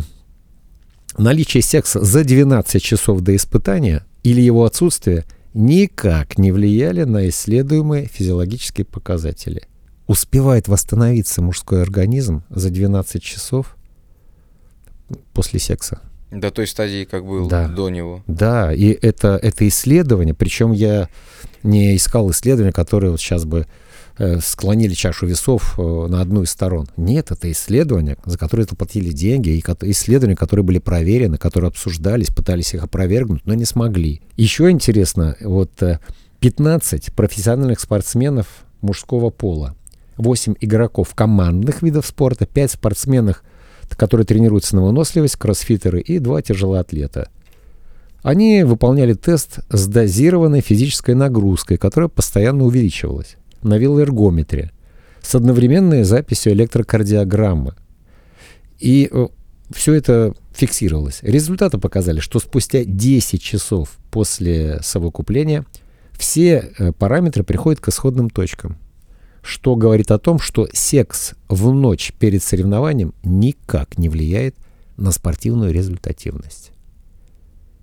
наличие 1.17 1.63
секса 1.63 2.03
за 2.03 2.23
12 2.23 2.83
часов 2.83 3.21
до 3.21 3.35
испытания 3.35 4.05
или 4.21 4.41
его 4.41 4.65
отсутствие 4.65 5.25
никак 5.55 6.37
не 6.37 6.51
влияли 6.51 7.05
на 7.05 7.27
исследуемые 7.29 8.05
физиологические 8.05 8.85
показатели. 8.85 9.63
Успевает 10.05 10.67
восстановиться 10.67 11.41
мужской 11.41 11.81
организм 11.81 12.43
за 12.51 12.69
12 12.69 13.23
часов 13.23 13.75
после 15.33 15.59
секса. 15.59 15.99
До 16.33 16.51
той 16.51 16.67
стадии, 16.67 17.05
как 17.05 17.25
был 17.25 17.47
да. 17.47 17.67
до 17.67 17.89
него. 17.89 18.23
Да, 18.27 18.73
и 18.73 18.87
это, 18.89 19.39
это 19.41 19.67
исследование, 19.67 20.33
причем 20.33 20.71
я 20.71 21.07
не 21.63 21.95
искал 21.95 22.31
исследования, 22.31 22.71
которые 22.71 23.11
вот 23.11 23.21
сейчас 23.21 23.45
бы 23.45 23.67
э, 24.17 24.39
склонили 24.39 24.93
чашу 24.93 25.25
весов 25.25 25.75
э, 25.77 25.81
на 25.81 26.21
одну 26.21 26.43
из 26.43 26.49
сторон. 26.49 26.87
Нет, 26.97 27.31
это 27.31 27.51
исследования, 27.51 28.17
за 28.25 28.37
которые 28.37 28.65
заплатили 28.65 29.11
деньги, 29.11 29.49
и 29.49 29.63
исследования, 29.91 30.35
которые 30.35 30.63
были 30.63 30.79
проверены, 30.79 31.37
которые 31.37 31.69
обсуждались, 31.69 32.29
пытались 32.29 32.73
их 32.73 32.83
опровергнуть, 32.83 33.45
но 33.45 33.53
не 33.53 33.65
смогли. 33.65 34.21
Еще 34.35 34.69
интересно, 34.69 35.35
вот 35.41 35.71
15 36.39 37.07
э, 37.07 37.11
профессиональных 37.11 37.79
спортсменов 37.79 38.47
мужского 38.81 39.29
пола, 39.29 39.75
8 40.17 40.55
игроков 40.59 41.15
командных 41.15 41.81
видов 41.81 42.05
спорта, 42.05 42.45
5 42.45 42.71
спортсменов 42.71 43.43
которые 43.89 44.25
тренируются 44.25 44.75
на 44.75 44.83
выносливость, 44.83 45.35
кроссфитеры 45.35 46.01
и 46.01 46.19
два 46.19 46.41
тяжелоатлета. 46.41 47.29
Они 48.21 48.63
выполняли 48.63 49.13
тест 49.13 49.59
с 49.69 49.87
дозированной 49.87 50.61
физической 50.61 51.13
нагрузкой, 51.13 51.77
которая 51.77 52.07
постоянно 52.07 52.63
увеличивалась 52.63 53.35
на 53.61 53.77
велоэргометре 53.77 54.71
с 55.21 55.35
одновременной 55.35 56.03
записью 56.03 56.53
электрокардиограммы. 56.53 57.75
И 58.79 59.09
э, 59.11 59.27
все 59.71 59.93
это 59.93 60.33
фиксировалось. 60.53 61.19
Результаты 61.21 61.77
показали, 61.77 62.19
что 62.19 62.39
спустя 62.39 62.83
10 62.83 63.41
часов 63.41 63.97
после 64.11 64.79
совокупления 64.81 65.65
все 66.13 66.71
э, 66.77 66.91
параметры 66.93 67.43
приходят 67.43 67.81
к 67.81 67.89
исходным 67.89 68.29
точкам 68.29 68.77
что 69.43 69.75
говорит 69.75 70.09
о 70.09 70.17
том, 70.17 70.39
что 70.39 70.67
секс 70.73 71.33
в 71.49 71.71
ночь 71.71 72.13
перед 72.17 72.41
соревнованием 72.41 73.13
никак 73.23 73.97
не 73.97 74.09
влияет 74.09 74.55
на 74.97 75.11
спортивную 75.11 75.73
результативность. 75.73 76.71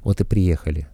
Вот 0.03 0.20
и 0.20 0.25
приехали. 0.25 0.88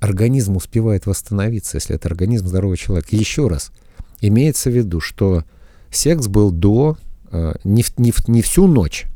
организм 0.00 0.56
успевает 0.56 1.06
восстановиться, 1.06 1.76
если 1.76 1.96
это 1.96 2.08
организм 2.08 2.46
здорового 2.46 2.76
человека. 2.76 3.16
Еще 3.16 3.48
раз, 3.48 3.72
имеется 4.20 4.70
в 4.70 4.76
виду, 4.76 5.00
что 5.00 5.44
секс 5.90 6.26
был 6.28 6.50
до, 6.50 6.96
э, 7.30 7.54
не, 7.64 7.82
в, 7.82 7.98
не, 7.98 8.12
в, 8.12 8.28
не 8.28 8.42
всю 8.42 8.66
ночь, 8.66 9.06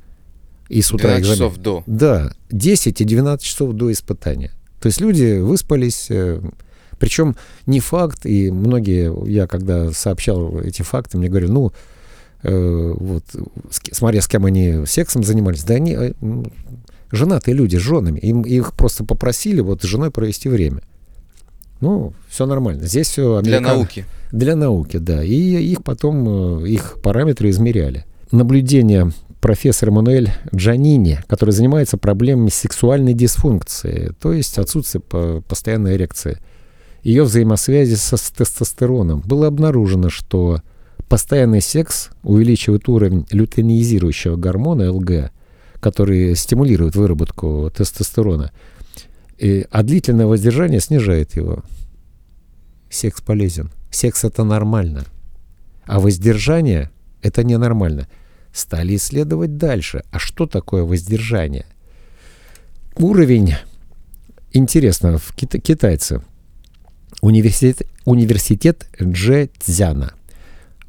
и 0.69 0.81
с 0.81 0.93
утра 0.93 1.19
12 1.19 1.33
часов 1.33 1.57
до. 1.59 1.83
Да, 1.87 2.33
10 2.51 3.01
и 3.01 3.05
12 3.05 3.45
часов 3.45 3.73
до 3.75 3.93
испытания. 3.93 4.53
То 4.81 4.87
есть 4.87 5.01
люди 5.01 5.39
выспались, 5.39 6.07
э, 6.11 6.41
причем 7.03 7.35
не 7.67 7.81
факт, 7.81 8.27
и 8.27 8.53
многие, 8.53 9.13
я 9.29 9.49
когда 9.49 9.91
сообщал 9.91 10.61
эти 10.61 10.83
факты, 10.83 11.19
мне 11.19 11.29
говорили, 11.29 11.51
ну, 11.51 11.73
э, 12.45 12.95
вот, 12.97 13.25
смотря 13.91 14.21
с 14.23 14.29
кем 14.29 14.45
они 14.45 14.87
сексом 14.87 15.25
занимались, 15.25 15.65
да 15.65 15.75
они 15.75 15.97
э, 15.99 16.13
женатые 17.11 17.57
люди 17.57 17.75
с 17.75 17.81
женами, 17.81 18.21
им 18.21 18.43
их 18.43 18.75
просто 18.75 19.03
попросили 19.03 19.61
вот 19.61 19.83
с 19.83 19.85
женой 19.85 20.13
провести 20.13 20.49
время. 20.49 20.83
Ну, 21.81 22.13
все 22.29 22.47
нормально. 22.47 22.87
Здесь 22.87 23.09
все 23.09 23.39
американ... 23.39 23.65
Для 23.65 23.73
науки. 23.75 24.05
Для 24.31 24.55
науки, 24.55 24.99
да. 24.99 25.25
И 25.25 25.35
их 25.35 25.83
потом, 25.83 26.63
э, 26.63 26.69
их 26.69 26.99
параметры 27.03 27.51
измеряли. 27.51 28.05
Наблюдение 28.31 29.11
профессор 29.41 29.89
Эммануэль 29.89 30.31
Джанини, 30.55 31.19
который 31.27 31.51
занимается 31.51 31.99
проблемами 31.99 32.51
сексуальной 32.51 33.13
дисфункции, 33.13 34.13
то 34.23 34.33
есть 34.33 34.57
отсутствие 34.57 35.03
постоянной 35.49 35.97
эрекции. 35.97 36.39
Ее 37.03 37.25
взаимосвязи 37.25 37.95
со 37.95 38.17
тестостероном. 38.17 39.21
Было 39.21 39.49
обнаружено, 39.49 40.09
что 40.09 40.63
постоянный 41.09 41.61
секс 41.61 42.11
увеличивает 42.23 42.89
уровень 42.89 43.27
лютeinизирующего 43.31 44.37
гормона 44.37 44.93
ЛГ, 44.93 45.33
который 45.81 46.37
стимулирует 46.37 46.95
выработку 46.95 47.71
тестостерона, 47.77 48.53
и, 49.37 49.67
а 49.71 49.83
длительное 49.83 50.27
воздержание 50.27 50.81
снижает 50.81 51.35
его. 51.35 51.65
Секс 52.89 53.21
полезен. 53.21 53.71
Секс 53.91 54.23
это 54.23 54.45
нормально. 54.45 55.05
А 55.85 55.99
воздержание 55.99 56.91
это 57.21 57.43
ненормально. 57.43 58.07
Стали 58.53 58.95
исследовать 58.97 59.57
дальше. 59.57 60.05
А 60.13 60.19
что 60.19 60.47
такое 60.47 60.85
воздержание? 60.85 61.67
Уровень, 62.97 63.55
интересно, 64.53 65.19
в 65.19 65.35
кита- 65.35 65.59
китайцы. 65.59 66.23
Университет, 67.23 67.87
университет 68.05 68.89
Джэцзяна. 69.01 70.15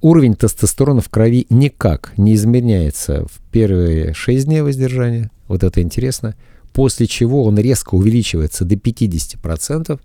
Уровень 0.02 0.34
тестостерона 0.34 1.00
в 1.00 1.10
крови 1.10 1.46
никак 1.52 2.12
не 2.18 2.34
изменяется 2.34 3.28
в 3.28 3.40
первые 3.52 4.16
6 4.16 4.46
дней 4.46 4.62
воздержания. 4.62 5.30
Вот 5.48 5.64
это 5.64 5.84
интересно. 5.84 6.36
После 6.74 7.06
чего 7.06 7.44
он 7.44 7.60
резко 7.60 7.94
увеличивается 7.94 8.66
до 8.66 8.74
50%, 8.74 10.00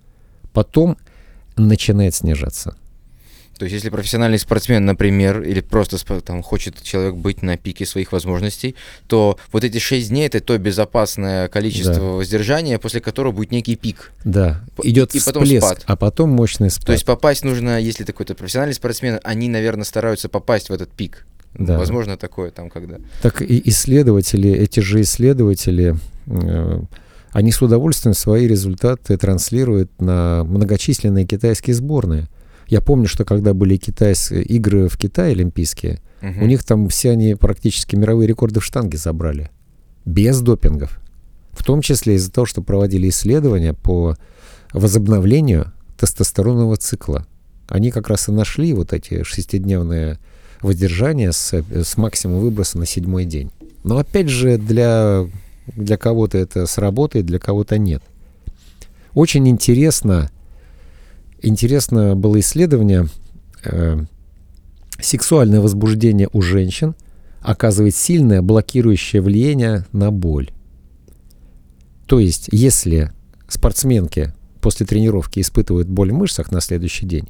потом 0.53 0.97
начинает 1.57 2.13
снижаться. 2.13 2.77
То 3.59 3.65
есть, 3.65 3.73
если 3.73 3.89
профессиональный 3.89 4.39
спортсмен, 4.39 4.85
например, 4.85 5.41
или 5.41 5.59
просто 5.59 5.97
там, 6.21 6.41
хочет 6.41 6.81
человек 6.81 7.15
быть 7.15 7.41
на 7.41 7.57
пике 7.57 7.85
своих 7.85 8.13
возможностей, 8.13 8.73
то 9.07 9.37
вот 9.51 9.65
эти 9.65 9.79
6 9.79 10.07
дней 10.07 10.27
это 10.27 10.39
то 10.39 10.57
безопасное 10.57 11.49
количество 11.49 11.93
да. 11.93 12.01
воздержания, 12.01 12.79
после 12.79 13.01
которого 13.01 13.33
будет 13.33 13.51
некий 13.51 13.75
пик. 13.75 14.13
Да. 14.23 14.63
Идет 14.81 15.13
и 15.13 15.19
потом 15.19 15.43
всплеск, 15.43 15.65
спад. 15.65 15.83
а 15.87 15.97
потом 15.97 16.29
мощный 16.29 16.69
спад. 16.69 16.85
То 16.85 16.93
есть 16.93 17.03
попасть 17.03 17.43
нужно, 17.43 17.81
если 17.81 18.05
ты 18.05 18.13
какой-то 18.13 18.33
профессиональный 18.33 18.75
спортсмен, 18.75 19.19
они, 19.23 19.49
наверное, 19.49 19.83
стараются 19.83 20.29
попасть 20.29 20.69
в 20.69 20.73
этот 20.73 20.89
пик. 20.91 21.25
Да. 21.53 21.77
Возможно, 21.77 22.15
такое 22.15 22.51
там 22.51 22.69
когда. 22.69 22.95
Так 23.21 23.41
и 23.41 23.61
исследователи, 23.65 24.49
эти 24.49 24.79
же 24.79 25.01
исследователи, 25.01 25.97
э, 26.27 26.81
они 27.33 27.51
с 27.51 27.61
удовольствием 27.61 28.13
свои 28.13 28.47
результаты 28.47 29.17
транслируют 29.17 29.91
на 29.99 30.45
многочисленные 30.45 31.25
китайские 31.25 31.75
сборные. 31.75 32.29
Я 32.69 32.81
помню, 32.81 33.07
что 33.07 33.25
когда 33.25 33.53
были 33.53 33.77
китайские 33.77 34.43
игры 34.43 34.87
в 34.89 34.97
Китае 34.97 35.31
олимпийские, 35.31 36.01
угу. 36.21 36.43
у 36.43 36.45
них 36.45 36.63
там 36.63 36.87
все 36.87 37.11
они 37.11 37.33
практически 37.33 37.95
мировые 37.95 38.27
рекорды 38.27 38.59
в 38.59 38.65
штанге 38.65 38.97
забрали. 38.97 39.49
Без 40.05 40.39
допингов. 40.41 40.99
В 41.51 41.63
том 41.63 41.81
числе 41.81 42.15
из-за 42.15 42.31
того, 42.31 42.45
что 42.45 42.61
проводили 42.61 43.09
исследования 43.09 43.73
по 43.73 44.15
возобновлению 44.71 45.73
тестостеронового 45.97 46.77
цикла. 46.77 47.25
Они 47.67 47.89
как 47.89 48.07
раз 48.07 48.29
и 48.29 48.31
нашли 48.31 48.71
вот 48.73 48.93
эти 48.93 49.23
шестидневные 49.23 50.19
воздержания 50.61 51.31
с, 51.31 51.53
с 51.53 51.97
максимум 51.97 52.39
выброса 52.39 52.77
на 52.77 52.85
седьмой 52.85 53.25
день. 53.25 53.51
Но 53.83 53.97
опять 53.97 54.29
же, 54.29 54.57
для, 54.57 55.25
для 55.75 55.97
кого-то 55.97 56.37
это 56.37 56.67
сработает, 56.67 57.25
для 57.25 57.39
кого-то 57.39 57.79
нет. 57.79 58.03
Очень 59.13 59.47
интересно 59.47 60.29
интересно 61.41 62.15
было 62.15 62.39
исследование, 62.39 63.07
э, 63.63 63.99
сексуальное 64.99 65.61
возбуждение 65.61 66.29
у 66.33 66.41
женщин 66.41 66.95
оказывает 67.41 67.95
сильное 67.95 68.41
блокирующее 68.41 69.21
влияние 69.21 69.85
на 69.91 70.11
боль. 70.11 70.51
То 72.05 72.19
есть, 72.19 72.49
если 72.51 73.11
спортсменки 73.47 74.33
после 74.61 74.85
тренировки 74.85 75.39
испытывают 75.39 75.87
боль 75.87 76.11
в 76.11 76.15
мышцах 76.15 76.51
на 76.51 76.59
следующий 76.59 77.05
день, 77.05 77.29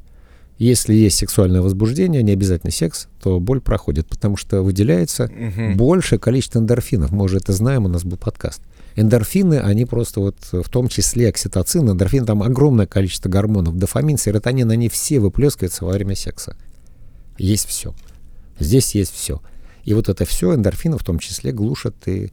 если 0.60 0.92
есть 0.92 1.16
сексуальное 1.16 1.62
возбуждение, 1.62 2.22
не 2.22 2.32
обязательно 2.32 2.70
секс, 2.70 3.08
то 3.22 3.40
боль 3.40 3.62
проходит, 3.62 4.06
потому 4.06 4.36
что 4.36 4.60
выделяется 4.62 5.24
угу. 5.24 5.74
большее 5.74 6.18
количество 6.18 6.58
эндорфинов. 6.58 7.12
Мы 7.12 7.24
уже 7.24 7.38
это 7.38 7.54
знаем, 7.54 7.86
у 7.86 7.88
нас 7.88 8.04
был 8.04 8.18
подкаст. 8.18 8.60
Эндорфины, 8.94 9.54
они 9.54 9.86
просто 9.86 10.20
вот, 10.20 10.36
в 10.52 10.68
том 10.68 10.88
числе 10.88 11.30
окситоцин, 11.30 11.88
эндорфин, 11.90 12.26
там 12.26 12.42
огромное 12.42 12.86
количество 12.86 13.30
гормонов, 13.30 13.78
дофамин, 13.78 14.18
серотонин, 14.18 14.70
они 14.70 14.90
все 14.90 15.18
выплескиваются 15.18 15.86
во 15.86 15.92
время 15.92 16.14
секса. 16.14 16.54
Есть 17.38 17.66
все. 17.66 17.94
Здесь 18.58 18.94
есть 18.94 19.14
все. 19.14 19.40
И 19.84 19.94
вот 19.94 20.10
это 20.10 20.26
все 20.26 20.54
эндорфины 20.54 20.98
в 20.98 21.04
том 21.04 21.20
числе 21.20 21.52
глушат 21.52 21.96
и 22.06 22.32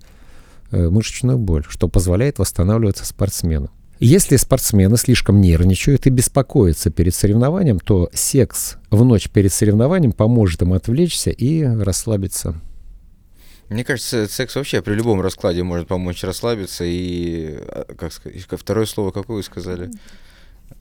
э, 0.72 0.90
мышечную 0.90 1.38
боль, 1.38 1.64
что 1.70 1.88
позволяет 1.88 2.40
восстанавливаться 2.40 3.06
спортсмену. 3.06 3.72
Если 4.00 4.36
спортсмены 4.36 4.96
слишком 4.98 5.42
нервничают 5.42 6.06
и 6.06 6.12
беспокоятся 6.12 6.92
перед 6.92 7.16
соревнованием, 7.16 7.80
то 7.80 8.10
секс 8.14 8.78
в 8.92 9.04
ночь 9.04 9.30
перед 9.30 9.52
соревнованием 9.52 10.12
поможет 10.12 10.62
им 10.62 10.74
отвлечься 10.74 11.32
и 11.32 11.64
расслабиться. 11.64 12.62
Мне 13.70 13.84
кажется, 13.84 14.28
секс 14.28 14.56
вообще 14.56 14.82
при 14.82 14.94
любом 14.94 15.20
раскладе 15.20 15.64
может 15.64 15.88
помочь 15.88 16.24
расслабиться 16.24 16.84
и, 16.86 17.58
а, 17.58 17.86
как 17.98 18.14
сказать, 18.14 18.42
второе 18.50 18.86
слово 18.86 19.12
какое 19.12 19.38
вы 19.38 19.44
сказали? 19.44 19.90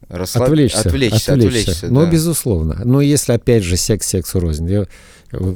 Расслаб... 0.08 0.44
Отвлечься. 0.44 0.80
Отвлечься, 0.80 1.32
отвлечься. 1.32 1.60
отвлечься 1.60 1.88
Но, 1.88 2.04
да. 2.04 2.10
безусловно. 2.10 2.80
Но 2.84 3.00
если, 3.00 3.32
опять 3.32 3.64
же, 3.64 3.76
секс 3.76 4.06
сексу 4.06 4.40
рознь. 4.40 4.70
Я... 4.70 4.86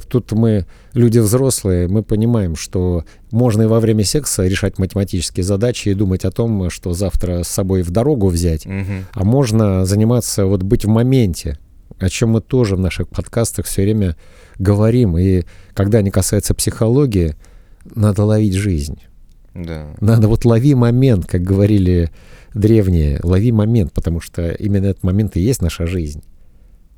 Тут 0.08 0.32
мы, 0.32 0.66
люди 0.94 1.18
взрослые, 1.20 1.86
мы 1.86 2.02
понимаем, 2.02 2.56
что 2.56 3.04
можно 3.30 3.62
и 3.62 3.66
во 3.66 3.78
время 3.78 4.04
секса 4.04 4.46
решать 4.46 4.78
математические 4.78 5.44
задачи 5.44 5.90
и 5.90 5.94
думать 5.94 6.24
о 6.24 6.32
том, 6.32 6.70
что 6.70 6.92
завтра 6.92 7.44
с 7.44 7.48
собой 7.48 7.82
в 7.82 7.90
дорогу 7.90 8.28
взять, 8.28 8.66
угу. 8.66 9.04
а 9.12 9.24
можно 9.24 9.84
заниматься, 9.84 10.46
вот 10.46 10.64
быть 10.64 10.84
в 10.84 10.88
моменте, 10.88 11.58
о 12.00 12.08
чем 12.08 12.30
мы 12.30 12.40
тоже 12.40 12.74
в 12.74 12.80
наших 12.80 13.08
подкастах 13.08 13.66
все 13.66 13.82
время 13.82 14.16
говорим. 14.58 15.16
И 15.16 15.44
когда 15.74 15.98
они 15.98 16.10
касаются 16.10 16.52
психологии, 16.52 17.36
надо 17.84 18.24
ловить 18.24 18.54
жизнь. 18.54 19.00
Да. 19.54 19.94
Надо 20.00 20.28
вот 20.28 20.44
лови 20.44 20.74
момент, 20.74 21.26
как 21.26 21.42
говорили 21.42 22.10
древние, 22.54 23.20
лови 23.22 23.52
момент, 23.52 23.92
потому 23.92 24.20
что 24.20 24.50
именно 24.52 24.86
этот 24.86 25.02
момент 25.02 25.36
и 25.36 25.40
есть 25.40 25.62
наша 25.62 25.86
жизнь. 25.86 26.22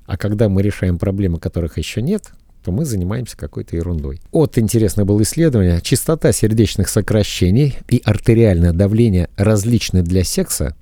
А 0.06 0.16
когда 0.16 0.48
мы 0.48 0.62
решаем 0.62 0.98
проблемы, 0.98 1.38
которых 1.38 1.78
еще 1.78 2.02
нет, 2.02 2.32
то 2.64 2.70
мы 2.70 2.84
занимаемся 2.84 3.36
какой-то 3.36 3.76
ерундой. 3.76 4.20
Вот 4.30 4.56
интересное 4.58 5.04
было 5.04 5.22
исследование. 5.22 5.80
Частота 5.80 6.32
сердечных 6.32 6.88
сокращений 6.88 7.78
и 7.88 8.00
артериальное 8.04 8.72
давление 8.72 9.28
различны 9.36 10.02
для 10.02 10.22
секса, 10.22 10.76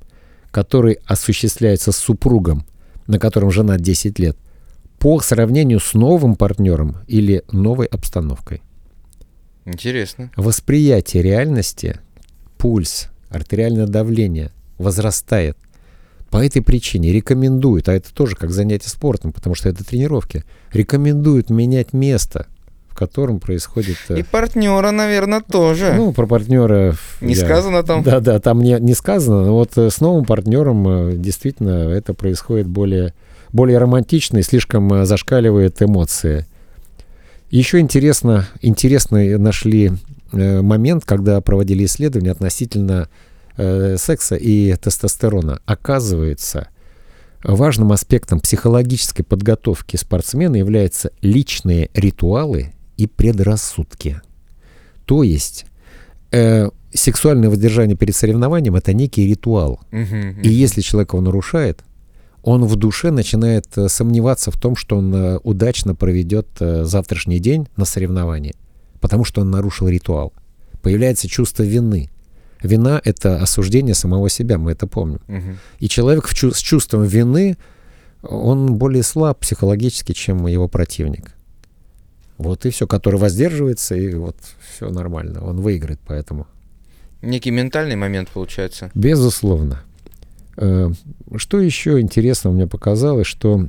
который 0.51 0.99
осуществляется 1.07 1.93
с 1.93 1.97
супругом, 1.97 2.67
на 3.07 3.19
котором 3.19 3.51
жена 3.51 3.79
10 3.79 4.19
лет– 4.19 4.37
по 5.01 5.19
сравнению 5.21 5.81
с 5.81 5.95
новым 5.95 6.37
партнером 6.37 6.99
или 7.09 7.43
новой 7.51 7.87
обстановкой. 7.87 8.63
Интересно. 9.65 10.31
Восприятие 10.37 11.23
реальности, 11.23 11.99
пульс, 12.59 13.09
артериальное 13.31 13.87
давление 13.87 14.53
возрастает. 14.81 15.57
По 16.31 16.45
этой 16.45 16.63
причине 16.63 17.13
рекомендуют, 17.13 17.89
а 17.89 17.93
это 17.93 18.15
тоже 18.15 18.37
как 18.37 18.51
занятие 18.51 18.89
спортом, 18.89 19.33
потому 19.33 19.55
что 19.57 19.69
это 19.69 19.85
тренировки, 19.85 20.45
рекомендуют 20.73 21.51
менять 21.51 21.93
место, 21.93 22.47
в 22.89 22.95
котором 22.95 23.41
происходит... 23.41 23.97
Э, 24.09 24.19
И 24.19 24.23
партнера, 24.23 24.93
наверное, 24.93 25.41
тоже. 25.41 25.93
Ну, 25.97 26.13
про 26.13 26.27
партнера... 26.27 26.95
Не 27.21 27.35
я, 27.35 27.45
сказано 27.45 27.83
там? 27.83 28.05
Да-да, 28.05 28.39
там 28.39 28.63
не, 28.63 28.79
не 28.79 28.95
сказано, 28.95 29.45
но 29.45 29.55
вот 29.55 29.77
э, 29.77 29.91
с 29.91 30.01
новым 30.01 30.25
партнером 30.25 30.89
э, 30.89 31.17
действительно 31.17 31.91
это 31.91 32.15
происходит 32.15 32.67
более 32.67 33.13
более 33.53 33.79
романтичный, 33.79 34.45
слишком 34.45 34.93
э, 34.93 35.05
зашкаливает 35.07 35.83
эмоции. 35.83 36.47
Еще 37.51 37.81
интересно, 37.81 38.47
интересно 38.63 39.37
нашли 39.39 39.91
момент, 40.31 41.05
когда 41.05 41.41
проводили 41.41 41.85
исследования 41.85 42.31
относительно 42.31 43.09
э, 43.61 43.97
секса 43.99 44.37
и 44.37 44.75
тестостерона. 44.77 45.61
Оказывается, 45.67 46.69
важным 47.45 47.93
аспектом 47.93 48.41
психологической 48.41 49.25
подготовки 49.25 49.97
спортсмена 49.97 50.57
являются 50.57 51.11
личные 51.21 51.91
ритуалы 51.95 52.73
и 52.97 53.07
предрассудки. 53.07 54.21
То 55.05 55.23
есть 55.23 55.67
э, 56.33 56.71
сексуальное 56.95 57.51
воздержание 57.51 57.97
перед 57.97 58.17
соревнованием 58.17 58.77
это 58.77 58.93
некий 58.93 59.27
ритуал. 59.27 59.81
Мгм, 59.91 60.31
И 60.31 60.33
мгм. 60.33 60.41
если 60.43 60.81
человек 60.81 61.13
его 61.13 61.23
нарушает, 61.23 61.85
он 62.43 62.65
в 62.65 62.77
душе 62.77 63.11
начинает 63.11 63.67
э, 63.77 63.89
сомневаться 63.89 64.51
в 64.51 64.59
том, 64.59 64.75
что 64.77 64.97
он 64.97 65.15
э, 65.15 65.39
удачно 65.43 65.95
проведет 65.95 66.49
завтрашний 66.59 67.39
день 67.39 67.69
на 67.77 67.85
соревновании, 67.85 68.55
потому 69.01 69.25
что 69.25 69.43
он 69.43 69.51
нарушил 69.51 69.89
ритуал. 69.89 70.33
Появляется 70.83 71.29
чувство 71.29 71.63
вины. 71.63 72.09
Вина— 72.63 73.01
это 73.05 73.43
осуждение 73.43 73.95
самого 73.95 74.29
себя, 74.29 74.59
мы 74.59 74.73
это 74.73 74.87
помним. 74.87 75.21
Мгм. 75.29 75.59
И 75.79 75.89
человек 75.89 76.27
в 76.27 76.35
чу- 76.35 76.53
с 76.53 76.59
чувством 76.59 77.05
вины, 77.05 77.57
он 78.23 78.75
более 78.75 79.03
слаб 79.03 79.39
психологически, 79.41 80.13
чем 80.13 80.47
его 80.47 80.69
противник. 80.69 81.33
Вот 82.39 82.67
и 82.67 82.71
все, 82.71 82.87
который 82.87 83.19
воздерживается, 83.21 83.95
и 83.95 84.15
вот 84.15 84.37
все 84.75 84.91
нормально, 84.91 85.45
он 85.45 85.61
выиграет 85.61 86.01
поэтому. 86.07 86.47
Некий 87.23 87.51
ментальный 87.51 87.97
момент 87.97 88.29
получается. 88.31 88.91
Безусловно. 88.95 89.83
Э, 90.57 90.91
Что 91.37 91.61
еще 91.61 92.01
интересно 92.01 92.51
мне 92.51 92.67
показалось, 92.67 93.27
что 93.27 93.69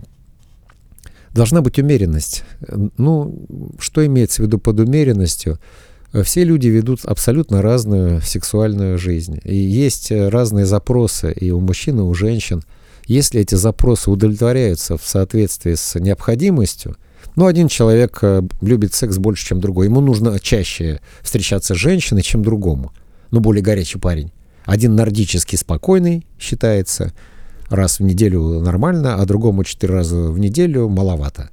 должна 1.34 1.62
быть 1.62 1.80
умеренность. 1.80 2.44
Ну, 2.98 3.46
что 3.80 4.06
имеется 4.06 4.42
в 4.42 4.46
виду 4.46 4.58
под 4.58 4.80
умеренностью? 4.80 5.60
Все 6.24 6.44
люди 6.44 6.68
ведут 6.68 7.06
абсолютно 7.06 7.62
разную 7.62 8.22
сексуальную 8.22 8.98
жизнь. 8.98 9.40
И 9.44 9.56
есть 9.56 10.12
разные 10.12 10.66
запросы 10.66 11.32
и 11.32 11.52
у 11.52 11.60
мужчин, 11.60 12.00
и 12.00 12.04
у 12.04 12.14
женщин. 12.14 12.64
Если 13.06 13.42
эти 13.42 13.56
запросы 13.56 14.12
удовлетворяются 14.12 14.98
в 14.98 15.06
соответствии 15.06 15.76
с 15.76 15.98
необходимостью, 16.00 16.96
ну, 17.36 17.46
один 17.46 17.68
человек 17.68 18.20
э, 18.22 18.42
любит 18.62 18.94
секс 18.94 19.18
больше, 19.18 19.46
чем 19.46 19.62
другой. 19.62 19.86
Ему 19.86 20.02
нужно 20.02 20.38
чаще 20.40 21.00
встречаться 21.22 21.76
с 21.76 21.78
женщиной, 21.78 22.24
чем 22.24 22.44
другому. 22.44 22.92
Ну, 23.32 23.40
более 23.40 23.64
горячий 23.64 24.00
парень. 24.00 24.32
Один 24.66 24.96
нордически 24.96 25.56
спокойный 25.56 26.26
считается, 26.40 27.14
раз 27.70 28.00
в 28.00 28.04
неделю 28.04 28.60
нормально, 28.60 29.16
а 29.16 29.26
другому 29.26 29.64
четыре 29.64 29.94
раза 29.94 30.16
в 30.30 30.38
неделю 30.40 30.90
маловато. 30.90 31.50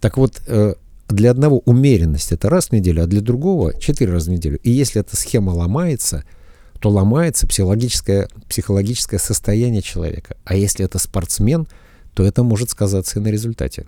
Так 0.00 0.18
вот, 0.18 0.42
э, 0.46 0.74
для 1.08 1.30
одного 1.30 1.60
умеренность 1.66 2.32
это 2.32 2.48
раз 2.48 2.68
в 2.68 2.72
неделю, 2.72 3.02
а 3.02 3.06
для 3.06 3.20
другого 3.20 3.78
четыре 3.78 4.12
раза 4.12 4.30
в 4.30 4.34
неделю. 4.34 4.58
И 4.62 4.70
если 4.70 5.00
эта 5.00 5.16
схема 5.16 5.50
ломается, 5.50 6.24
то 6.80 6.90
ломается 6.90 7.46
психологическое, 7.46 8.28
психологическое 8.48 9.18
состояние 9.18 9.82
человека. 9.82 10.36
А 10.44 10.54
если 10.54 10.84
это 10.84 10.98
спортсмен, 10.98 11.66
то 12.14 12.24
это 12.24 12.42
может 12.42 12.70
сказаться 12.70 13.18
и 13.18 13.22
на 13.22 13.28
результате. 13.28 13.86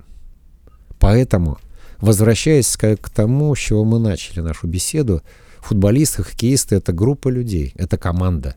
Поэтому, 0.98 1.58
возвращаясь 1.98 2.76
к, 2.76 2.96
тому, 3.14 3.54
с 3.54 3.58
чего 3.58 3.84
мы 3.84 3.98
начали 3.98 4.40
нашу 4.40 4.66
беседу, 4.66 5.22
футболисты, 5.60 6.22
хоккеисты— 6.22 6.76
это 6.76 6.92
группа 6.92 7.28
людей, 7.28 7.72
это 7.76 7.98
команда. 7.98 8.56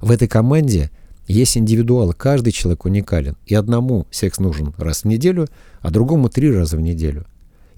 В 0.00 0.10
этой 0.10 0.28
команде 0.28 0.90
есть 1.26 1.56
индивидуалы, 1.56 2.12
каждый 2.12 2.52
человек 2.52 2.84
уникален. 2.84 3.36
И 3.46 3.54
одному 3.54 4.06
секс 4.10 4.38
нужен 4.38 4.74
раз 4.78 5.02
в 5.02 5.04
неделю, 5.06 5.48
а 5.80 5.90
другому 5.90 6.28
три 6.28 6.52
раза 6.52 6.76
в 6.76 6.80
неделю. 6.80 7.26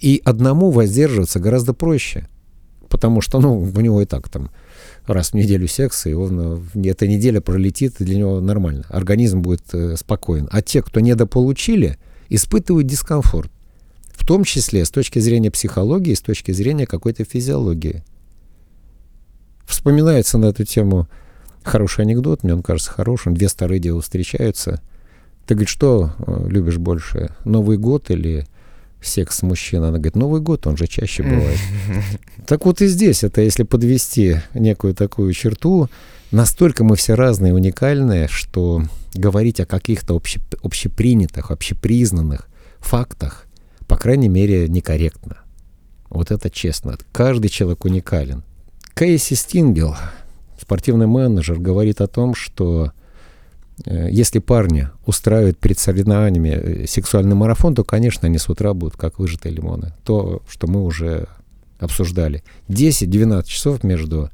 И 0.03 0.21
одному 0.25 0.73
воздерживаться 0.73 1.39
гораздо 1.39 1.73
проще, 1.73 2.29
потому 2.89 3.21
что, 3.21 3.41
ну, 3.41 3.61
у 3.61 3.81
него 3.81 4.03
и 4.03 4.05
так 4.05 4.29
там 4.29 4.51
раз 5.07 5.31
в 5.31 5.35
неделю 5.35 5.69
секс, 5.69 6.07
и 6.07 6.13
он, 6.13 6.61
э, 6.75 6.89
эта 6.89 7.07
неделя 7.07 7.41
пролетит, 7.41 8.01
и 8.01 8.05
для 8.05 8.17
него 8.17 8.41
нормально. 8.41 8.85
Организм 8.89 9.43
будет 9.43 9.63
э, 9.73 9.97
спокоен. 9.97 10.49
А 10.51 10.61
те, 10.61 10.83
кто 10.83 10.99
недополучили, 10.99 11.99
испытывают 12.29 12.89
дискомфорт. 12.89 13.51
В 14.11 14.27
том 14.27 14.43
числе 14.43 14.85
с 14.85 14.91
точки 14.91 15.21
зрения 15.21 15.53
психологии, 15.53 16.15
с 16.15 16.21
точки 16.21 16.51
зрения 16.51 16.87
какой-то 16.87 17.25
физиологии. 17.25 18.03
Вспоминается 19.67 20.37
на 20.37 20.47
эту 20.47 20.65
тему 20.65 21.09
хороший 21.63 22.05
анекдот, 22.05 22.43
мне 22.43 22.55
он 22.55 22.63
кажется 22.65 22.91
хорошим. 22.91 23.35
Две 23.35 23.49
старые 23.49 23.79
девы 23.79 24.01
встречаются. 24.01 24.83
Ты, 25.47 25.55
говорит, 25.55 25.69
что 25.69 26.13
э, 26.19 26.49
любишь 26.49 26.79
больше, 26.79 27.31
Новый 27.45 27.79
год 27.79 28.11
или 28.11 28.49
секс 29.03 29.39
с 29.39 29.43
мужчиной? 29.43 29.89
Она 29.89 29.99
говорит, 29.99 30.17
Новый 30.17 30.41
год, 30.41 30.67
он 30.67 30.77
же 30.77 30.87
чаще 30.87 31.23
бывает. 31.23 31.59
Так 32.47 32.67
вот 32.67 32.83
и 32.83 32.89
здесь, 32.89 33.23
это 33.23 33.41
если 33.41 33.63
подвести 33.63 34.39
некую 34.53 34.95
такую 34.95 35.33
черту, 35.33 35.89
настолько 36.33 36.83
мы 36.83 36.97
все 36.97 37.15
разные, 37.15 37.55
уникальные, 37.55 38.27
что 38.29 38.83
говорить 39.15 39.61
о 39.61 39.67
каких-то 39.67 40.15
обще- 40.17 40.41
общепринятых, 40.63 41.53
общепризнанных 41.53 42.49
фактах, 42.81 43.47
по 43.87 43.97
крайней 43.97 44.29
мере, 44.29 44.69
некорректно. 44.69 45.39
Вот 46.11 46.31
это 46.31 46.51
честно. 46.51 46.99
Каждый 47.13 47.49
человек 47.49 47.85
уникален. 47.85 48.43
Кейси 48.95 49.35
Стингел, 49.35 49.97
спортивный 50.61 51.07
менеджер, 51.07 51.59
говорит 51.59 52.01
о 52.01 52.07
том, 52.07 52.35
что 52.35 52.93
если 53.87 54.39
парни 54.39 54.89
устраивают 55.07 55.59
перед 55.59 55.79
соревнованиями 55.79 56.49
э, 56.49 56.87
сексуальный 56.87 57.35
марафон, 57.35 57.75
то, 57.75 57.85
конечно, 57.85 58.27
они 58.27 58.39
с 58.39 58.49
утра 58.49 58.75
будут 58.75 58.97
как 58.97 59.19
выжатые 59.19 59.55
лимоны. 59.55 59.93
То, 60.05 60.43
что 60.49 60.67
мы 60.67 60.85
уже 60.85 61.29
обсуждали. 61.79 62.43
10-12 62.69 63.47
часов 63.47 63.83
между 63.83 64.31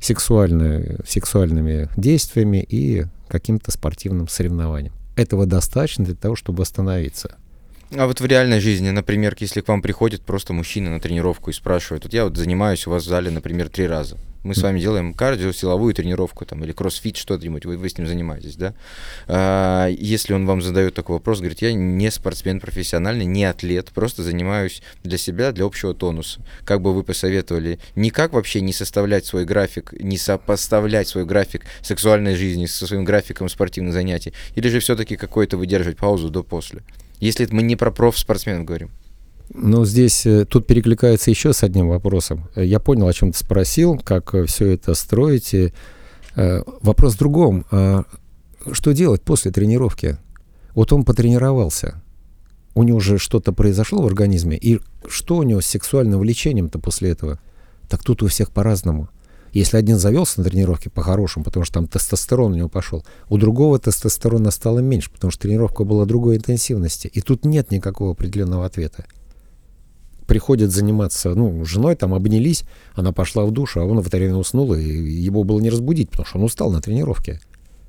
сексуальными 0.00 1.88
действиями 1.96 2.64
и 2.68 3.06
каким-то 3.28 3.70
спортивным 3.70 4.28
соревнованием. 4.28 4.92
Этого 5.16 5.46
достаточно 5.46 6.04
для 6.04 6.14
того, 6.14 6.36
чтобы 6.36 6.62
остановиться. 6.62 7.36
А 7.90 8.06
вот 8.06 8.20
в 8.20 8.26
реальной 8.26 8.60
жизни, 8.60 8.90
например, 8.90 9.36
если 9.38 9.60
к 9.60 9.68
вам 9.68 9.82
приходит 9.82 10.22
просто 10.22 10.52
мужчина 10.52 10.90
на 10.90 11.00
тренировку 11.00 11.50
и 11.50 11.52
спрашивает, 11.52 12.04
вот 12.04 12.14
я 12.14 12.24
вот 12.24 12.36
занимаюсь 12.36 12.86
у 12.86 12.90
вас 12.90 13.04
в 13.04 13.08
зале, 13.08 13.30
например, 13.30 13.68
три 13.68 13.86
раза. 13.86 14.16
Мы 14.42 14.54
с 14.54 14.62
вами 14.62 14.78
делаем 14.78 15.14
кардио, 15.14 15.52
силовую 15.52 15.94
тренировку 15.94 16.44
там, 16.44 16.62
или 16.64 16.72
кроссфит, 16.72 17.16
что-нибудь, 17.16 17.64
вы, 17.64 17.78
вы 17.78 17.88
с 17.88 17.96
ним 17.96 18.06
занимаетесь, 18.06 18.56
да? 18.56 18.74
А, 19.26 19.88
если 19.88 20.34
он 20.34 20.44
вам 20.44 20.60
задает 20.60 20.92
такой 20.92 21.16
вопрос, 21.16 21.38
говорит, 21.38 21.62
я 21.62 21.72
не 21.72 22.10
спортсмен 22.10 22.60
профессиональный, 22.60 23.24
не 23.24 23.44
атлет, 23.46 23.90
просто 23.94 24.22
занимаюсь 24.22 24.82
для 25.02 25.16
себя, 25.16 25.52
для 25.52 25.64
общего 25.64 25.94
тонуса. 25.94 26.40
Как 26.66 26.82
бы 26.82 26.92
вы 26.92 27.04
посоветовали, 27.04 27.78
никак 27.96 28.34
вообще 28.34 28.60
не 28.60 28.74
составлять 28.74 29.24
свой 29.24 29.46
график, 29.46 29.94
не 29.98 30.18
сопоставлять 30.18 31.08
свой 31.08 31.24
график 31.24 31.62
сексуальной 31.80 32.34
жизни 32.34 32.66
со 32.66 32.86
своим 32.86 33.04
графиком 33.04 33.48
спортивных 33.48 33.94
занятий, 33.94 34.34
или 34.56 34.68
же 34.68 34.80
все-таки 34.80 35.16
какой-то 35.16 35.56
выдерживать 35.56 35.96
паузу 35.96 36.28
до-после? 36.28 36.82
Если 37.24 37.48
мы 37.50 37.62
не 37.62 37.74
про 37.74 37.90
профспортсменов 37.90 38.66
говорим. 38.66 38.90
Но 39.54 39.86
здесь 39.86 40.26
э, 40.26 40.44
тут 40.44 40.66
перекликается 40.66 41.30
еще 41.30 41.54
с 41.54 41.62
одним 41.62 41.88
вопросом. 41.88 42.48
Э, 42.54 42.64
Я 42.64 42.80
понял, 42.80 43.08
о 43.08 43.12
чем 43.14 43.32
ты 43.32 43.38
спросил, 43.38 43.98
как 43.98 44.34
все 44.46 44.66
это 44.68 44.92
строить. 44.94 45.54
Э, 45.54 45.70
вопрос 46.82 47.14
в 47.14 47.18
другом. 47.18 47.64
А 47.70 48.04
что 48.72 48.92
делать 48.92 49.22
после 49.22 49.50
тренировки? 49.52 50.18
Вот 50.74 50.92
он 50.92 51.04
потренировался. 51.04 52.02
У 52.74 52.82
него 52.82 53.00
же 53.00 53.16
что-то 53.16 53.52
произошло 53.52 54.02
в 54.02 54.06
организме. 54.06 54.58
И 54.58 54.80
что 55.08 55.36
у 55.36 55.44
него 55.44 55.62
с 55.62 55.66
сексуальным 55.66 56.20
влечением-то 56.20 56.78
после 56.78 57.10
этого? 57.10 57.38
Так 57.88 58.02
тут 58.04 58.22
у 58.22 58.26
всех 58.26 58.50
по-разному. 58.50 59.08
Если 59.54 59.76
один 59.76 59.98
завелся 59.98 60.40
на 60.40 60.44
тренировке 60.44 60.90
по-хорошему, 60.90 61.44
потому 61.44 61.64
что 61.64 61.74
там 61.74 61.86
тестостерон 61.86 62.52
у 62.52 62.56
него 62.56 62.68
пошел, 62.68 63.04
у 63.28 63.38
другого 63.38 63.78
тестостерона 63.78 64.50
стало 64.50 64.80
меньше, 64.80 65.10
потому 65.10 65.30
что 65.30 65.42
тренировка 65.42 65.84
была 65.84 66.04
другой 66.06 66.36
интенсивности. 66.36 67.06
И 67.06 67.20
тут 67.20 67.44
нет 67.44 67.70
никакого 67.70 68.12
определенного 68.12 68.66
ответа 68.66 69.06
приходит 70.26 70.70
заниматься, 70.70 71.34
ну, 71.34 71.64
с 71.66 71.68
женой 71.68 71.96
там 71.96 72.14
обнялись, 72.14 72.64
она 72.94 73.12
пошла 73.12 73.44
в 73.44 73.50
душ, 73.50 73.76
а 73.76 73.84
он 73.84 74.00
в 74.00 74.06
это 74.06 74.16
время 74.16 74.36
уснул, 74.36 74.74
и 74.74 74.82
его 74.82 75.44
было 75.44 75.60
не 75.60 75.68
разбудить, 75.68 76.08
потому 76.10 76.26
что 76.26 76.38
он 76.38 76.44
устал 76.44 76.70
на 76.72 76.80
тренировке. 76.80 77.40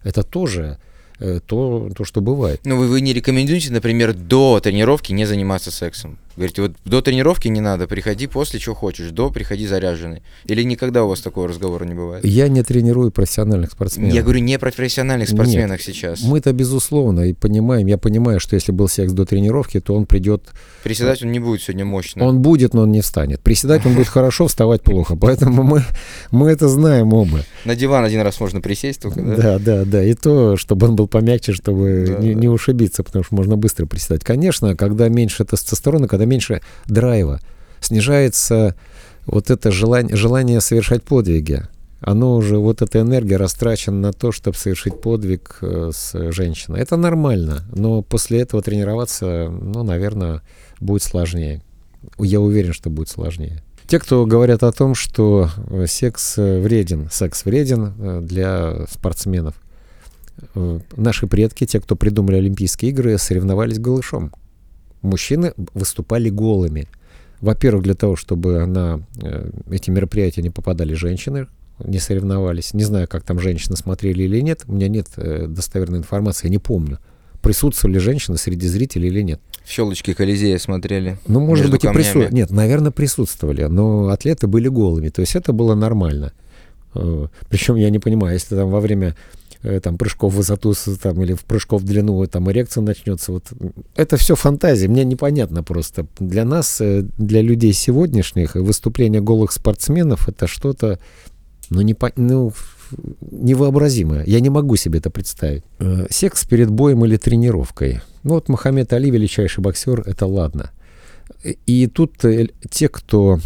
Это 0.04 0.22
тоже 0.22 0.78
э, 1.20 1.40
то, 1.46 1.90
то, 1.96 2.04
что 2.04 2.22
бывает. 2.22 2.60
Ну, 2.66 2.78
вы, 2.78 2.88
вы 2.88 3.00
не 3.00 3.14
рекомендуете, 3.14 3.72
например, 3.72 4.14
до 4.14 4.60
тренировки 4.62 5.14
не 5.14 5.26
заниматься 5.26 5.72
сексом? 5.72 6.20
Говорите, 6.38 6.62
вот 6.64 6.72
до 6.84 7.02
тренировки 7.02 7.48
не 7.48 7.62
надо, 7.62 7.88
приходи 7.88 8.28
после, 8.28 8.60
что 8.60 8.74
хочешь, 8.74 9.10
до 9.12 9.30
приходи 9.30 9.66
заряженный. 9.68 10.22
Или 10.46 10.64
никогда 10.64 11.04
у 11.04 11.08
вас 11.08 11.22
такого 11.22 11.48
разговора 11.48 11.86
не 11.86 11.94
бывает? 11.94 12.26
Я 12.26 12.48
не 12.50 12.62
тренирую 12.62 13.12
профессиональных 13.12 13.72
спортсменов. 13.72 14.14
Я 14.14 14.22
говорю 14.22 14.40
не 14.40 14.60
про 14.60 14.72
профессиональных 14.72 15.30
Нет. 15.30 15.38
спортсменах 15.38 15.82
сейчас. 15.82 16.22
Мы-то 16.24 16.52
безусловно 16.52 17.22
и 17.22 17.34
понимаем, 17.34 17.88
я 17.88 17.98
понимаю, 17.98 18.40
что 18.40 18.56
если 18.56 18.72
был 18.74 18.88
секс 18.90 19.14
до 19.14 19.26
тренировки, 19.26 19.80
то 19.80 19.94
он 19.96 20.06
придет, 20.06 20.44
Приседать 20.84 21.24
он 21.24 21.32
не 21.32 21.40
будет 21.40 21.62
сегодня 21.62 21.86
мощно. 21.86 22.26
он 22.26 22.42
будет, 22.42 22.74
но 22.74 22.82
он 22.82 22.92
не 22.92 23.02
встанет. 23.02 23.40
Приседать 23.42 23.86
он 23.86 23.96
будет 23.96 24.08
хорошо, 24.10 24.48
вставать 24.48 24.82
плохо. 24.82 25.16
Поэтому 25.16 25.64
мы, 25.64 25.84
мы 26.32 26.50
это 26.52 26.68
знаем 26.68 27.14
оба. 27.14 27.40
На 27.64 27.76
диван 27.76 28.04
один 28.04 28.22
раз 28.22 28.40
можно 28.40 28.60
присесть 28.62 29.02
только, 29.02 29.22
да? 29.22 29.36
Да, 29.36 29.60
да, 29.60 29.86
да. 29.86 30.04
И 30.04 30.14
то, 30.14 30.58
чтобы 30.58 30.88
он 30.88 30.96
был 30.96 31.08
помягче, 31.08 31.54
чтобы 31.54 32.06
Да, 32.08 32.18
не, 32.24 32.34
да. 32.34 32.40
не 32.42 32.48
ушибиться, 32.50 33.04
потому 33.04 33.24
что 33.24 33.36
можно 33.36 33.56
быстро 33.58 33.86
приседать. 33.86 34.24
Конечно, 34.24 34.76
когда 34.76 35.08
меньше 35.10 35.46
тестостерона, 35.46 36.08
когда 36.08 36.25
меньше 36.26 36.62
драйва, 36.86 37.40
снижается 37.80 38.76
вот 39.26 39.50
это 39.50 39.72
желание, 39.72 40.16
желание 40.16 40.62
совершать 40.62 41.04
подвиги. 41.04 41.64
оно 42.02 42.36
уже, 42.36 42.58
вот 42.58 42.82
эта 42.82 43.02
энергия 43.02 43.38
растрачена 43.38 43.98
на 43.98 44.14
то, 44.14 44.32
чтобы 44.32 44.56
совершить 44.58 45.02
подвиг 45.02 45.58
э, 45.62 45.90
с 45.92 46.32
женщиной. 46.32 46.80
Это 46.80 46.98
нормально, 46.98 47.64
но 47.74 48.04
после 48.04 48.42
этого 48.42 48.62
тренироваться, 48.62 49.50
ну, 49.50 49.84
наверное, 49.84 50.42
будет 50.80 51.02
сложнее. 51.02 51.64
Я 52.20 52.40
уверен, 52.42 52.74
что 52.74 52.92
будет 52.92 53.10
сложнее. 53.10 53.64
Те, 53.88 54.00
кто 54.00 54.26
говорят 54.26 54.62
о 54.64 54.72
том, 54.72 54.94
что 54.94 55.50
э, 55.70 55.86
секс 55.88 56.38
э, 56.38 56.60
вреден, 56.60 57.10
секс 57.12 57.46
вреден 57.46 58.26
для 58.26 58.86
спортсменов. 58.92 59.56
Наши 60.96 61.28
предки, 61.28 61.66
те, 61.66 61.80
кто 61.80 61.96
придумали 61.96 62.36
Олимпийские 62.36 62.92
игры, 62.92 63.18
соревновались 63.18 63.80
голышом. 63.80 64.32
Мужчины 65.06 65.54
выступали 65.74 66.30
голыми. 66.30 66.88
Во-первых, 67.42 67.84
для 67.84 67.94
того, 67.94 68.16
чтобы 68.16 68.66
на 68.66 69.02
эти 69.70 69.90
мероприятия 69.90 70.42
не 70.42 70.50
попадали 70.50 70.94
женщины, 70.94 71.48
не 71.84 72.00
соревновались. 72.00 72.74
Не 72.74 72.84
знаю, 72.84 73.08
как 73.08 73.24
там 73.24 73.40
женщины 73.40 73.76
смотрели 73.76 74.24
или 74.24 74.40
нет. 74.42 74.64
У 74.68 74.74
меня 74.74 74.88
нет 74.88 75.08
э, 75.18 75.46
достоверной 75.48 76.00
информации, 76.00 76.48
я 76.48 76.52
не 76.52 76.58
помню. 76.58 77.00
Присутствовали 77.42 77.98
женщины 77.98 78.38
среди 78.38 78.68
зрителей 78.68 79.10
или 79.10 79.22
нет. 79.22 79.42
В 79.64 79.70
щелочке 79.70 80.16
Колизея 80.16 80.58
смотрели. 80.58 81.18
Ну, 81.28 81.40
может 81.42 81.70
быть, 81.70 81.84
и 81.84 81.90
присутствовали. 81.90 82.34
Нет, 82.34 82.52
наверное, 82.52 82.92
присутствовали, 82.92 83.66
но 83.66 84.08
атлеты 84.08 84.48
были 84.48 84.68
голыми. 84.68 85.10
То 85.10 85.22
есть 85.22 85.36
это 85.36 85.54
было 85.54 85.76
нормально. 85.76 86.34
Э, 86.94 87.28
Причем 87.50 87.76
я 87.76 87.90
не 87.90 88.00
понимаю, 88.00 88.34
если 88.34 88.56
там 88.56 88.70
во 88.70 88.80
время 88.80 89.16
э, 89.66 89.80
там, 89.80 89.98
прыжков 89.98 90.34
в 90.34 90.38
высоту 90.38 90.74
там, 91.02 91.22
или 91.22 91.34
в 91.34 91.44
прыжков 91.44 91.82
в 91.82 91.86
длину 91.86 92.26
там 92.28 92.50
эрекция 92.52 92.82
начнется. 92.82 93.32
Вот. 93.32 93.46
Это 93.96 94.18
все 94.18 94.36
фантазии, 94.36 94.88
мне 94.88 95.04
непонятно 95.04 95.64
просто. 95.64 96.06
Для 96.20 96.46
нас, 96.46 96.82
для 96.82 97.42
людей 97.42 97.74
сегодняшних, 97.74 98.56
выступление 98.56 99.22
голых 99.22 99.52
спортсменов 99.52 100.30
это 100.30 100.48
что-то 100.48 101.00
ну, 101.70 101.82
не, 101.82 101.94
по, 101.94 102.12
ну, 102.16 102.54
невообразимое. 103.22 104.24
Я 104.26 104.40
не 104.40 104.50
могу 104.50 104.76
себе 104.76 105.00
это 105.00 105.10
представить. 105.10 105.64
Э, 105.80 106.08
секс 106.10 106.46
перед 106.46 106.70
боем 106.70 107.06
или 107.06 107.18
тренировкой. 107.18 108.02
Ну 108.24 108.34
вот 108.36 108.50
Мохаммед 108.50 108.94
Али, 108.94 109.12
величайший 109.12 109.62
боксер, 109.62 110.02
это 110.06 110.26
ладно. 110.26 110.72
И 111.66 111.88
тут 111.88 112.24
э, 112.26 112.48
те, 112.70 112.88
кто 112.88 113.40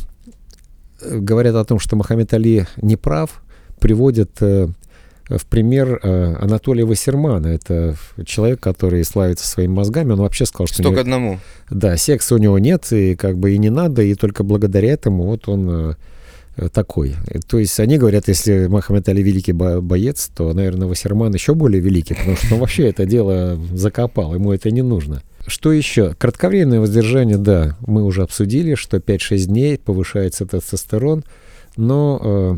э, 1.02 1.18
говорят 1.18 1.56
о 1.56 1.66
том, 1.66 1.80
что 1.80 1.96
Мохаммед 1.96 2.34
Али 2.34 2.68
не 2.82 2.96
прав, 2.96 3.42
приводят 3.80 4.32
в 5.30 5.46
пример 5.46 6.00
Анатолия 6.04 6.86
Вассермана. 6.86 7.48
Это 7.48 7.96
человек, 8.26 8.60
который 8.60 9.04
славится 9.04 9.48
своими 9.48 9.72
мозгами. 9.72 10.14
Он 10.14 10.20
вообще 10.20 10.46
сказал, 10.46 10.68
что... 10.68 10.82
Что 10.82 10.92
к 10.92 10.98
одному. 10.98 11.40
Да, 11.70 11.96
секса 11.98 12.36
у 12.36 12.38
него 12.38 12.58
нет, 12.60 12.92
и 12.92 13.16
как 13.16 13.38
бы 13.38 13.52
и 13.52 13.58
не 13.58 13.70
надо, 13.70 14.02
и 14.02 14.16
только 14.16 14.44
благодаря 14.44 14.92
этому 14.92 15.24
вот 15.24 15.48
он 15.48 15.96
Э, 16.60 16.68
такой. 16.70 17.16
То 17.48 17.58
есть 17.58 17.80
они 17.80 17.98
говорят, 17.98 18.28
если 18.28 18.68
Мохаммед 18.68 19.08
Али 19.08 19.24
великий 19.24 19.54
боец, 19.54 20.30
то, 20.36 20.52
наверное, 20.54 20.88
Вассерман 20.88 21.34
еще 21.34 21.54
более 21.54 21.82
великий, 21.82 22.16
потому 22.16 22.36
что 22.36 22.56
он 22.56 22.60
вообще 22.60 22.90
это 22.90 23.06
дело 23.06 23.58
закопал, 23.72 24.34
ему 24.34 24.52
это 24.52 24.70
не 24.72 24.82
нужно. 24.82 25.24
Что 25.48 25.72
еще? 25.72 26.16
Кратковременное 26.16 26.82
воздержание, 26.82 27.38
да, 27.38 27.78
мы 27.88 28.04
уже 28.04 28.24
обсудили, 28.24 28.76
что 28.76 28.98
5-6 28.98 29.46
дней 29.46 29.78
повышается 29.78 30.46
тестостерон, 30.46 31.24
но 31.78 32.20
э, 32.22 32.58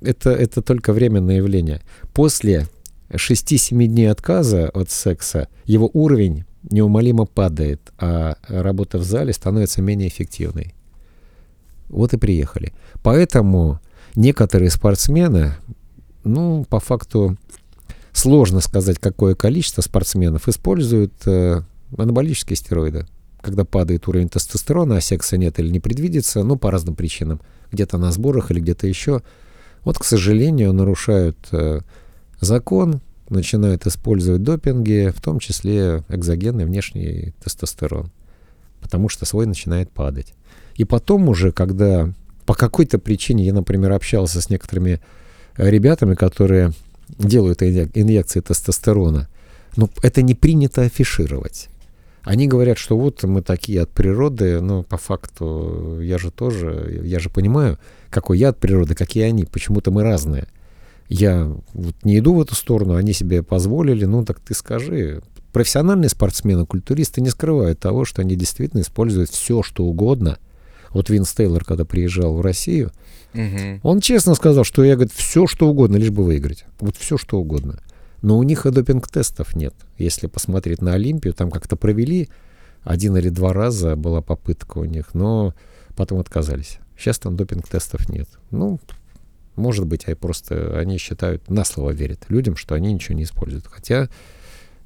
это, 0.00 0.30
это 0.30 0.62
только 0.62 0.92
временное 0.92 1.36
явление. 1.36 1.82
После 2.12 2.68
6-7 3.10 3.86
дней 3.86 4.10
отказа 4.10 4.68
от 4.68 4.90
секса 4.90 5.48
его 5.64 5.90
уровень 5.92 6.44
неумолимо 6.70 7.26
падает, 7.26 7.92
а 7.98 8.36
работа 8.48 8.98
в 8.98 9.04
зале 9.04 9.32
становится 9.32 9.82
менее 9.82 10.08
эффективной. 10.08 10.74
Вот 11.88 12.14
и 12.14 12.16
приехали. 12.16 12.72
Поэтому 13.02 13.80
некоторые 14.14 14.70
спортсмены, 14.70 15.54
ну, 16.24 16.64
по 16.68 16.80
факту, 16.80 17.36
сложно 18.12 18.60
сказать, 18.60 18.98
какое 18.98 19.34
количество 19.34 19.82
спортсменов 19.82 20.48
используют 20.48 21.12
э, 21.26 21.62
анаболические 21.96 22.56
стероиды. 22.56 23.06
Когда 23.40 23.64
падает 23.64 24.06
уровень 24.08 24.28
тестостерона, 24.28 24.98
а 24.98 25.00
секса 25.00 25.36
нет 25.36 25.58
или 25.58 25.68
не 25.68 25.80
предвидится, 25.80 26.42
ну, 26.44 26.56
по 26.56 26.70
разным 26.70 26.94
причинам. 26.94 27.40
Где-то 27.72 27.98
на 27.98 28.12
сборах 28.12 28.50
или 28.50 28.60
где-то 28.60 28.86
еще. 28.86 29.22
Вот, 29.84 29.98
к 29.98 30.04
сожалению, 30.04 30.72
нарушают 30.72 31.36
э, 31.52 31.80
закон, 32.40 33.00
начинают 33.28 33.86
использовать 33.86 34.42
допинги, 34.42 35.12
в 35.14 35.20
том 35.20 35.38
числе 35.38 36.04
экзогенный 36.08 36.64
внешний 36.64 37.34
тестостерон. 37.42 38.10
Потому 38.80 39.08
что 39.08 39.24
свой 39.24 39.46
начинает 39.46 39.90
падать. 39.90 40.34
И 40.76 40.84
потом 40.84 41.28
уже, 41.28 41.52
когда 41.52 42.12
по 42.46 42.54
какой-то 42.54 42.98
причине 42.98 43.44
я, 43.44 43.52
например, 43.52 43.92
общался 43.92 44.40
с 44.40 44.50
некоторыми 44.50 45.00
ребятами, 45.56 46.14
которые 46.14 46.72
делают 47.18 47.62
инъекции 47.62 48.40
тестостерона, 48.40 49.28
но 49.76 49.88
это 50.02 50.22
не 50.22 50.34
принято 50.34 50.82
афишировать. 50.82 51.68
Они 52.22 52.46
говорят, 52.46 52.78
что 52.78 52.96
вот 52.96 53.22
мы 53.24 53.42
такие 53.42 53.82
от 53.82 53.90
природы, 53.90 54.60
но 54.60 54.82
по 54.82 54.96
факту 54.96 56.00
я 56.00 56.18
же 56.18 56.30
тоже, 56.30 57.00
я 57.04 57.18
же 57.18 57.30
понимаю, 57.30 57.78
какой 58.10 58.38
я 58.38 58.50
от 58.50 58.58
природы, 58.58 58.94
какие 58.94 59.24
они, 59.24 59.44
почему-то 59.44 59.90
мы 59.90 60.02
разные. 60.02 60.46
Я 61.08 61.52
вот 61.74 61.94
не 62.04 62.18
иду 62.18 62.34
в 62.34 62.40
эту 62.40 62.54
сторону, 62.54 62.94
они 62.94 63.12
себе 63.12 63.42
позволили, 63.42 64.04
ну 64.04 64.24
так 64.24 64.40
ты 64.40 64.54
скажи. 64.54 65.22
Профессиональные 65.52 66.08
спортсмены, 66.08 66.64
культуристы 66.64 67.20
не 67.20 67.28
скрывают 67.28 67.80
того, 67.80 68.04
что 68.04 68.22
они 68.22 68.36
действительно 68.36 68.80
используют 68.80 69.30
все, 69.30 69.62
что 69.62 69.84
угодно– 69.84 70.38
вот 70.92 71.10
Винс 71.10 71.32
Тейлор, 71.32 71.64
когда 71.64 71.84
приезжал 71.84 72.34
в 72.34 72.40
Россию, 72.40 72.92
угу. 73.34 73.80
он 73.82 74.00
честно 74.00 74.34
сказал, 74.34 74.64
что 74.64 74.84
я, 74.84 74.94
говорит, 74.94 75.12
все 75.12 75.46
что 75.46 75.68
угодно, 75.68 75.96
лишь 75.96 76.10
бы 76.10 76.24
выиграть. 76.24 76.64
Вот 76.80 76.96
все 76.96 77.16
что 77.16 77.38
угодно. 77.38 77.80
Но 78.22 78.38
у 78.38 78.42
них 78.42 78.66
и 78.66 78.70
допинг-тестов 78.70 79.54
нет. 79.54 79.74
Если 79.98 80.28
посмотреть 80.28 80.80
на 80.80 80.94
Олимпию, 80.94 81.34
там 81.34 81.50
как-то 81.50 81.76
провели 81.76 82.28
один 82.84 83.16
или 83.16 83.28
два 83.28 83.52
раза 83.52 83.96
была 83.96 84.22
попытка 84.22 84.78
у 84.78 84.84
них, 84.84 85.14
но 85.14 85.54
потом 85.96 86.18
отказались. 86.20 86.78
Сейчас 86.96 87.18
там 87.18 87.36
допинг-тестов 87.36 88.08
нет. 88.08 88.28
Ну, 88.50 88.80
может 89.56 89.86
быть, 89.86 90.04
а 90.06 90.16
просто 90.16 90.78
они 90.78 90.98
считают, 90.98 91.48
на 91.50 91.64
слово 91.64 91.90
верят 91.90 92.24
людям, 92.28 92.56
что 92.56 92.74
они 92.74 92.92
ничего 92.92 93.16
не 93.16 93.24
используют. 93.24 93.66
Хотя, 93.66 94.08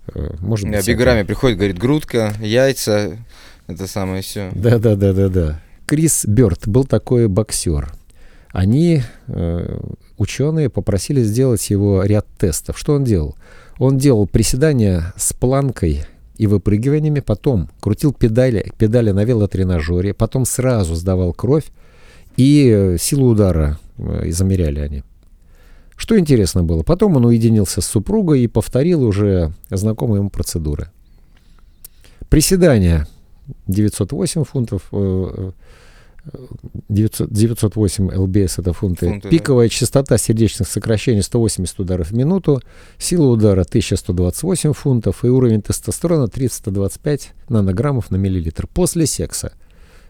э, 0.08 0.34
может 0.40 0.68
быть... 0.68 0.76
А 0.76 0.82
биграми 0.82 1.22
приходит, 1.22 1.58
говорит, 1.58 1.78
грудка, 1.78 2.32
яйца, 2.40 3.18
это 3.66 3.86
самое 3.86 4.22
все. 4.22 4.50
Да-да-да-да-да. 4.54 5.60
Крис 5.86 6.24
Бёрд 6.26 6.66
был 6.66 6.84
такой 6.84 7.28
боксер. 7.28 7.92
Они, 8.56 9.02
э, 9.26 9.78
ученые, 10.16 10.70
попросили 10.70 11.22
сделать 11.22 11.68
его 11.68 12.02
ряд 12.04 12.26
тестов. 12.38 12.78
Что 12.78 12.94
он 12.94 13.04
делал? 13.04 13.36
Он 13.78 13.98
делал 13.98 14.26
приседания 14.26 15.12
с 15.18 15.34
планкой 15.34 16.04
и 16.38 16.46
выпрыгиваниями, 16.46 17.20
потом 17.20 17.68
крутил 17.80 18.14
педали, 18.14 18.72
педали 18.78 19.10
на 19.10 19.24
велотренажере, 19.24 20.14
потом 20.14 20.46
сразу 20.46 20.94
сдавал 20.94 21.34
кровь 21.34 21.66
и 22.38 22.72
э, 22.74 22.96
силу 22.98 23.32
удара 23.32 23.78
э, 23.98 24.30
замеряли 24.30 24.80
они. 24.80 25.02
Что 25.94 26.18
интересно 26.18 26.64
было, 26.64 26.82
потом 26.82 27.16
он 27.16 27.26
уединился 27.26 27.82
с 27.82 27.86
супругой 27.86 28.40
и 28.40 28.48
повторил 28.48 29.02
уже 29.02 29.52
знакомые 29.68 30.20
ему 30.20 30.30
процедуры. 30.30 30.88
Приседания 32.30 33.06
908 33.66 34.44
фунтов, 34.44 34.90
900, 36.88 37.30
908 37.30 38.14
ЛБС 38.14 38.58
это 38.58 38.72
фунты. 38.72 39.08
фунты 39.08 39.28
Пиковая 39.28 39.66
да. 39.66 39.70
частота 39.70 40.18
сердечных 40.18 40.68
сокращений 40.68 41.22
180 41.22 41.80
ударов 41.80 42.10
в 42.10 42.14
минуту, 42.14 42.60
сила 42.98 43.26
удара 43.26 43.62
1128 43.62 44.72
фунтов 44.72 45.24
и 45.24 45.28
уровень 45.28 45.62
тестостерона 45.62 46.28
325 46.28 47.32
нанограммов 47.48 48.10
на 48.10 48.16
миллилитр. 48.16 48.66
После 48.66 49.06
секса 49.06 49.52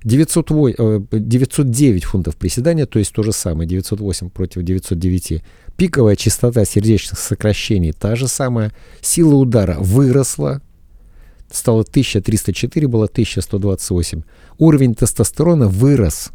908, 0.05 1.07
909 1.11 2.03
э, 2.03 2.07
фунтов 2.07 2.37
приседания, 2.37 2.87
то 2.87 2.99
есть 2.99 3.13
то 3.13 3.23
же 3.23 3.33
самое, 3.33 3.69
908 3.69 4.31
против 4.31 4.63
909. 4.63 5.43
Пиковая 5.77 6.17
частота 6.17 6.65
сердечных 6.65 7.19
сокращений 7.19 7.93
та 7.93 8.17
же 8.17 8.29
самая. 8.29 8.73
Сила 9.01 9.35
удара 9.35 9.77
выросла 9.79 10.63
стало 11.51 11.83
1304, 11.83 12.87
было 12.89 13.05
1128. 13.05 14.23
Уровень 14.59 14.95
тестостерона 14.95 15.69
вырос 15.69 16.31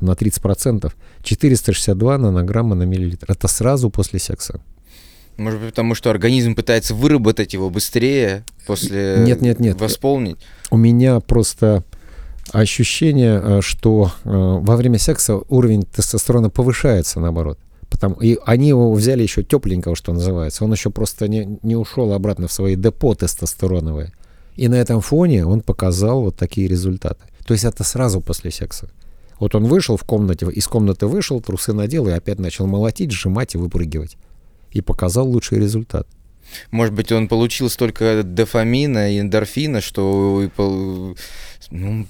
на 0.00 0.12
30%, 0.12 0.92
462 1.22 2.18
нанограмма 2.18 2.74
на 2.74 2.84
миллилитр. 2.84 3.26
Это 3.30 3.48
сразу 3.48 3.90
после 3.90 4.18
секса. 4.18 4.60
Может 5.36 5.60
быть, 5.60 5.70
потому 5.70 5.94
что 5.94 6.10
организм 6.10 6.54
пытается 6.54 6.94
выработать 6.94 7.52
его 7.52 7.68
быстрее 7.68 8.44
после 8.66 9.16
нет, 9.18 9.42
нет, 9.42 9.60
нет. 9.60 9.80
восполнить? 9.80 10.38
У 10.70 10.78
меня 10.78 11.20
просто 11.20 11.84
ощущение, 12.52 13.40
э, 13.42 13.60
что 13.60 14.12
э, 14.24 14.30
во 14.30 14.76
время 14.76 14.98
секса 14.98 15.36
уровень 15.48 15.82
тестостерона 15.82 16.48
повышается, 16.48 17.20
наоборот. 17.20 17.58
Потому, 17.90 18.16
и 18.16 18.38
они 18.44 18.68
его 18.68 18.92
взяли 18.92 19.22
еще 19.22 19.42
тепленького, 19.42 19.96
что 19.96 20.12
называется. 20.12 20.64
Он 20.64 20.72
еще 20.72 20.90
просто 20.90 21.28
не, 21.28 21.58
не 21.62 21.76
ушел 21.76 22.12
обратно 22.12 22.48
в 22.48 22.52
свои 22.52 22.76
депо 22.76 23.14
тестостероновые. 23.14 24.12
И 24.56 24.68
на 24.68 24.74
этом 24.74 25.00
фоне 25.00 25.46
он 25.46 25.60
показал 25.60 26.22
вот 26.22 26.36
такие 26.36 26.66
результаты. 26.66 27.24
То 27.46 27.54
есть 27.54 27.64
это 27.64 27.84
сразу 27.84 28.20
после 28.20 28.50
секса. 28.50 28.90
Вот 29.38 29.54
он 29.54 29.64
вышел 29.64 29.96
в 29.96 30.04
комнате, 30.04 30.46
из 30.46 30.66
комнаты 30.66 31.06
вышел, 31.06 31.40
трусы 31.40 31.72
надел 31.72 32.08
и 32.08 32.12
опять 32.12 32.38
начал 32.38 32.66
молотить, 32.66 33.12
сжимать 33.12 33.54
и 33.54 33.58
выпрыгивать. 33.58 34.16
И 34.72 34.80
показал 34.80 35.28
лучший 35.28 35.58
результат. 35.58 36.08
Может 36.70 36.94
быть, 36.94 37.12
он 37.12 37.28
получил 37.28 37.68
столько 37.68 38.22
дофамина 38.22 39.12
и 39.12 39.20
эндорфина, 39.20 39.80
что, 39.80 40.48
ну, 41.70 42.06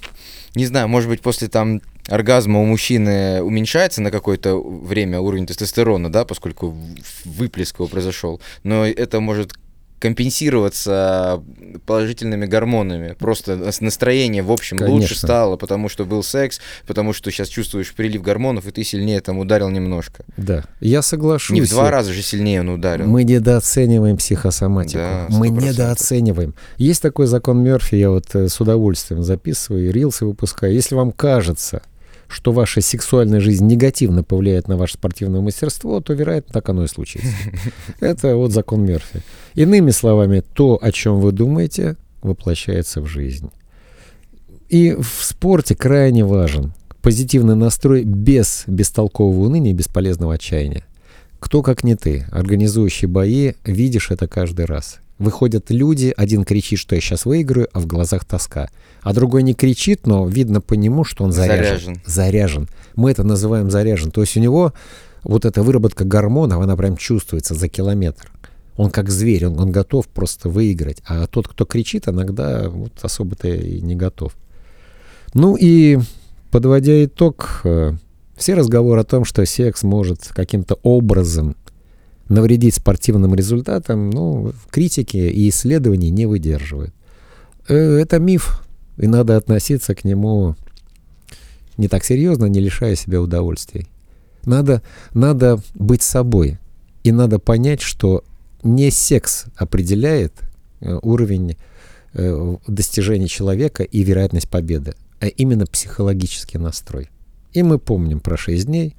не 0.55 0.67
знаю, 0.67 0.89
может 0.89 1.09
быть, 1.09 1.21
после 1.21 1.49
там 1.49 1.81
оргазма 2.09 2.61
у 2.61 2.65
мужчины 2.65 3.43
уменьшается 3.43 4.03
на 4.03 4.11
какое-то 4.11 4.57
время 4.59 5.21
уровень 5.21 5.47
тестостерона, 5.47 6.11
да, 6.11 6.25
поскольку 6.25 6.77
выплеск 7.25 7.79
его 7.79 7.89
произошел, 7.89 8.41
но 8.63 8.87
это 8.87 9.21
может 9.21 9.53
компенсироваться 9.99 11.43
положительными 11.87 12.47
гормонами. 12.47 13.17
Просто 13.19 13.73
настроение, 13.81 14.43
в 14.43 14.53
общем, 14.53 14.77
Конечно. 14.77 14.95
лучше 14.95 15.17
стало, 15.17 15.57
потому 15.57 15.89
что 15.89 16.05
был 16.05 16.23
секс, 16.23 16.61
потому 16.87 17.13
что 17.13 17.31
сейчас 17.31 17.49
чувствуешь 17.49 17.95
прилив 17.95 18.23
гормонов, 18.23 18.67
и 18.67 18.71
ты 18.73 18.85
сильнее 18.85 19.21
там 19.21 19.39
ударил 19.39 19.71
немножко. 19.71 20.25
Да, 20.37 20.65
я 20.81 21.03
соглашусь. 21.03 21.55
Не 21.55 21.63
в 21.63 21.71
два 21.71 21.91
раза 21.91 22.13
же 22.13 22.23
сильнее 22.23 22.61
он 22.61 22.69
ударил. 22.69 23.07
Мы 23.07 23.25
недооцениваем 23.25 24.17
психосоматику. 24.19 24.99
Да, 24.99 25.27
Мы 25.31 25.49
недооцениваем. 25.49 26.55
Есть 26.77 27.03
такой 27.03 27.27
закон 27.27 27.63
Мерфи, 27.63 27.95
я 27.95 28.11
вот 28.11 28.35
э, 28.35 28.49
с 28.49 28.61
удовольствием 28.61 29.23
записываю, 29.23 29.93
рилсы 29.93 30.27
выпускаю. 30.27 30.75
Если 30.75 30.95
вам 30.95 31.11
кажется, 31.11 31.83
что 32.29 32.53
ваша 32.53 32.81
сексуальная 32.81 33.41
жизнь 33.41 33.67
негативно 33.67 34.23
повлияет 34.23 34.69
на 34.69 34.77
ваше 34.77 34.95
спортивное 34.95 35.41
мастерство, 35.41 36.01
то, 36.01 36.13
вероятно, 36.13 36.53
так 36.53 36.69
оно 36.69 36.85
и 36.85 36.89
случится. 36.89 37.29
Это 38.01 38.37
вот 38.37 38.53
закон 38.53 38.85
Мерфи. 38.85 39.23
Иными 39.55 39.91
словами, 39.91 40.43
то, 40.55 40.79
о 40.81 40.93
чем 40.93 41.21
вы 41.21 41.33
думаете, 41.33 41.97
воплощается 42.23 43.01
в 43.01 43.07
жизнь. 43.07 43.51
И 44.69 44.93
в 44.93 45.25
спорте 45.25 45.77
крайне 45.77 46.25
важен 46.25 46.73
позитивный 47.07 47.55
настрой 47.55 48.03
без 48.03 48.65
бестолкового 48.67 49.45
уныния 49.45 49.71
и 49.71 49.75
бесполезного 49.75 50.35
отчаяния. 50.35 50.85
Кто, 51.39 51.63
как 51.63 51.85
не 51.85 51.95
ты, 51.95 52.27
организующий 52.33 53.07
бои, 53.07 53.53
видишь 53.65 54.11
это 54.11 54.27
каждый 54.27 54.65
раз. 54.65 54.99
Выходят 55.19 55.71
люди, 55.71 56.13
один 56.15 56.45
кричит, 56.45 56.79
что 56.79 56.95
я 56.95 57.01
сейчас 57.01 57.25
выиграю, 57.25 57.69
а 57.73 57.81
в 57.81 57.87
глазах 57.87 58.25
тоска. 58.25 58.69
А 59.01 59.15
другой 59.15 59.43
не 59.43 59.55
кричит, 59.55 60.07
но 60.07 60.27
видно 60.27 60.61
по 60.61 60.75
нему, 60.75 61.05
что 61.05 61.25
он 61.25 61.33
заряжен. 61.33 61.65
Заряжен. 61.65 62.01
заряжен. 62.05 62.69
Мы 62.97 63.13
это 63.13 63.25
называем 63.25 63.71
заряжен. 63.71 64.11
То 64.11 64.21
есть 64.21 64.37
у 64.37 64.41
него 64.41 64.75
вот 65.23 65.47
эта 65.47 65.63
выработка 65.63 66.05
гормонов, 66.05 66.63
она 66.63 66.77
прям 66.77 66.97
чувствуется 66.97 67.55
за 67.55 67.69
километр. 67.69 68.31
Он 68.77 68.91
как 68.91 69.09
зверь, 69.09 69.47
он, 69.47 69.59
он 69.59 69.73
готов 69.73 70.07
просто 70.07 70.51
выиграть. 70.51 70.99
А 71.07 71.27
тот, 71.27 71.49
кто 71.49 71.65
кричит, 71.65 72.09
иногда 72.09 72.69
вот 72.69 72.93
особо-то 73.01 73.49
и 73.49 73.81
не 73.81 73.97
готов. 73.97 74.33
Ну 75.33 75.57
и 75.59 75.99
подводя 76.51 77.05
итог, 77.05 77.63
э, 77.65 77.95
все 78.37 78.55
разговоры 78.55 79.01
о 79.01 79.05
том, 79.05 79.25
что 79.25 79.45
секс 79.47 79.83
может 79.83 80.29
каким-то 80.29 80.79
образом 80.83 81.57
навредить 82.29 82.75
спортивным 82.75 83.35
результатам, 83.35 84.11
ну, 84.11 84.53
критики 84.71 85.17
и 85.17 85.49
исследований 85.49 86.11
не 86.11 86.27
выдерживают. 86.27 86.95
Э, 87.69 87.75
это 87.75 88.19
миф, 88.19 88.67
и 88.97 89.07
надо 89.07 89.37
относиться 89.37 89.95
к 89.95 90.05
нему 90.05 90.57
не 91.77 91.89
так 91.89 92.05
серьезно, 92.05 92.47
не 92.47 92.61
лишая 92.61 92.97
себя 92.97 93.21
удовольствий. 93.21 93.87
Надо, 94.45 94.83
надо 95.13 95.61
быть 95.75 96.03
собой, 96.03 96.59
и 97.05 97.13
надо 97.13 97.39
понять, 97.39 97.81
что 97.81 98.25
не 98.63 98.91
секс 98.91 99.47
определяет 99.57 100.33
э, 100.81 100.99
уровень 101.03 101.57
э, 102.15 102.57
достижений 102.67 103.29
человека 103.29 103.83
и 103.83 104.03
вероятность 104.03 104.49
победы, 104.49 104.95
а 105.21 105.27
именно 105.27 105.67
психологический 105.67 106.59
настрой. 106.59 107.11
И 107.53 107.63
мы 107.63 107.79
помним 107.79 108.21
про 108.21 108.37
6 108.37 108.67
дней, 108.67 108.97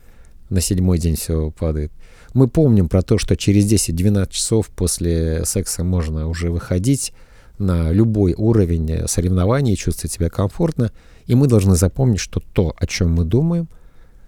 на 0.50 0.62
седьмой 0.62 0.98
день 0.98 1.16
все 1.16 1.52
падает– 1.52 1.92
мы 2.38 2.48
помним 2.48 2.88
про 2.88 3.02
то, 3.02 3.18
что 3.18 3.36
через 3.36 3.66
10-12 3.66 4.30
часов 4.30 4.68
после 4.70 5.44
секса 5.44 5.84
можно 5.84 6.28
уже 6.28 6.52
выходить 6.52 7.12
на 7.58 7.92
любой 7.92 8.36
уровень 8.38 9.08
соревнований 9.08 9.76
чувствовать 9.76 10.12
себя 10.12 10.30
комфортно. 10.30 10.92
И 11.26 11.34
мы 11.34 11.48
должны 11.48 11.76
запомнить, 11.76 12.20
что 12.20 12.40
то, 12.54 12.76
о 12.78 12.86
чем 12.86 13.12
мы 13.12 13.26
думаем, 13.26 13.68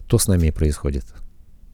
то 0.08 0.18
с 0.18 0.28
нами 0.28 0.48
и 0.48 0.52
происходит. 0.52 1.06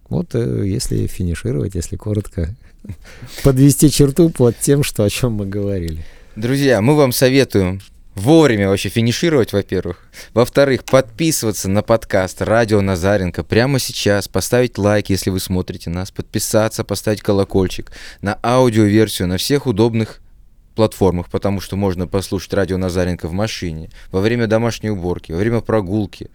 Вот 0.09 0.35
э, 0.35 0.67
если 0.67 1.07
финишировать, 1.07 1.73
если 1.73 1.95
коротко, 1.95 2.53
подвести 3.43 3.89
черту 3.89 4.29
под 4.29 4.59
тем, 4.59 4.83
что 4.83 5.05
о 5.05 5.09
чем 5.09 5.33
мы 5.33 5.45
говорили. 5.45 6.03
Друзья, 6.35 6.81
мы 6.81 6.95
вам 6.95 7.13
советуем 7.13 7.79
вовремя 8.15 8.69
вообще 8.69 8.89
финишировать, 8.89 9.53
во-первых. 9.53 10.07
Во-вторых, 10.33 10.85
подписываться 10.85 11.69
на 11.69 11.83
подкаст 11.83 12.41
Радио 12.41 12.81
Назаренко 12.81 13.43
прямо 13.43 13.77
сейчас, 13.79 14.27
поставить 14.27 14.77
лайк, 14.77 15.09
если 15.09 15.29
вы 15.29 15.39
смотрите 15.39 15.89
нас, 15.89 16.11
подписаться, 16.11 16.83
поставить 16.83 17.21
колокольчик 17.21 17.91
на 18.21 18.39
аудиоверсию 18.41 19.27
на 19.27 19.37
всех 19.37 19.67
удобных 19.67 20.21
платформах, 20.75 21.29
потому 21.29 21.61
что 21.61 21.75
можно 21.75 22.07
послушать 22.07 22.53
радио 22.53 22.77
Назаренко 22.77 23.27
в 23.27 23.31
машине, 23.31 23.89
во 24.11 24.19
время 24.19 24.47
домашней 24.47 24.89
уборки, 24.89 25.31
во 25.31 25.37
время 25.37 25.61
прогулки, 25.61 26.29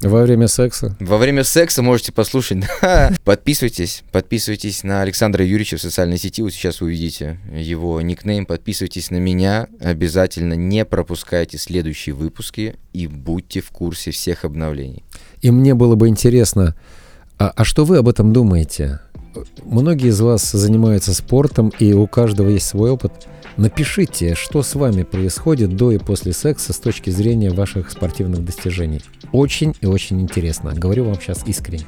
во 0.00 0.22
время 0.22 0.48
секса? 0.48 0.96
Во 1.00 1.18
время 1.18 1.44
секса 1.44 1.82
можете 1.82 2.12
послушать. 2.12 2.64
Подписывайтесь. 3.24 4.02
Подписывайтесь 4.12 4.82
на 4.84 5.02
Александра 5.02 5.44
Юрьевича 5.44 5.76
в 5.76 5.80
социальной 5.80 6.18
сети. 6.18 6.42
Вот 6.42 6.52
сейчас 6.52 6.82
увидите 6.82 7.38
его 7.52 8.00
никнейм. 8.00 8.44
Подписывайтесь 8.44 9.10
на 9.10 9.16
меня. 9.16 9.68
Обязательно 9.80 10.54
не 10.54 10.84
пропускайте 10.84 11.58
следующие 11.58 12.14
выпуски 12.14 12.76
и 12.92 13.06
будьте 13.06 13.60
в 13.60 13.70
курсе 13.70 14.10
всех 14.10 14.44
обновлений. 14.44 15.04
И 15.40 15.50
мне 15.50 15.74
было 15.74 15.94
бы 15.94 16.08
интересно, 16.08 16.74
а, 17.38 17.52
а 17.54 17.64
что 17.64 17.84
вы 17.84 17.98
об 17.98 18.08
этом 18.08 18.32
думаете? 18.32 19.00
Многие 19.64 20.08
из 20.08 20.20
вас 20.20 20.52
занимаются 20.52 21.12
спортом, 21.12 21.72
и 21.78 21.92
у 21.92 22.06
каждого 22.06 22.50
есть 22.50 22.66
свой 22.66 22.90
опыт. 22.90 23.12
Напишите, 23.56 24.34
что 24.34 24.62
с 24.62 24.74
вами 24.74 25.04
происходит 25.04 25.76
до 25.76 25.92
и 25.92 25.98
после 25.98 26.32
секса 26.32 26.72
с 26.72 26.78
точки 26.78 27.10
зрения 27.10 27.50
ваших 27.50 27.90
спортивных 27.90 28.44
достижений. 28.44 29.00
Очень 29.30 29.74
и 29.80 29.86
очень 29.86 30.20
интересно. 30.20 30.74
Говорю 30.74 31.04
вам 31.04 31.14
сейчас 31.20 31.46
искренне. 31.46 31.86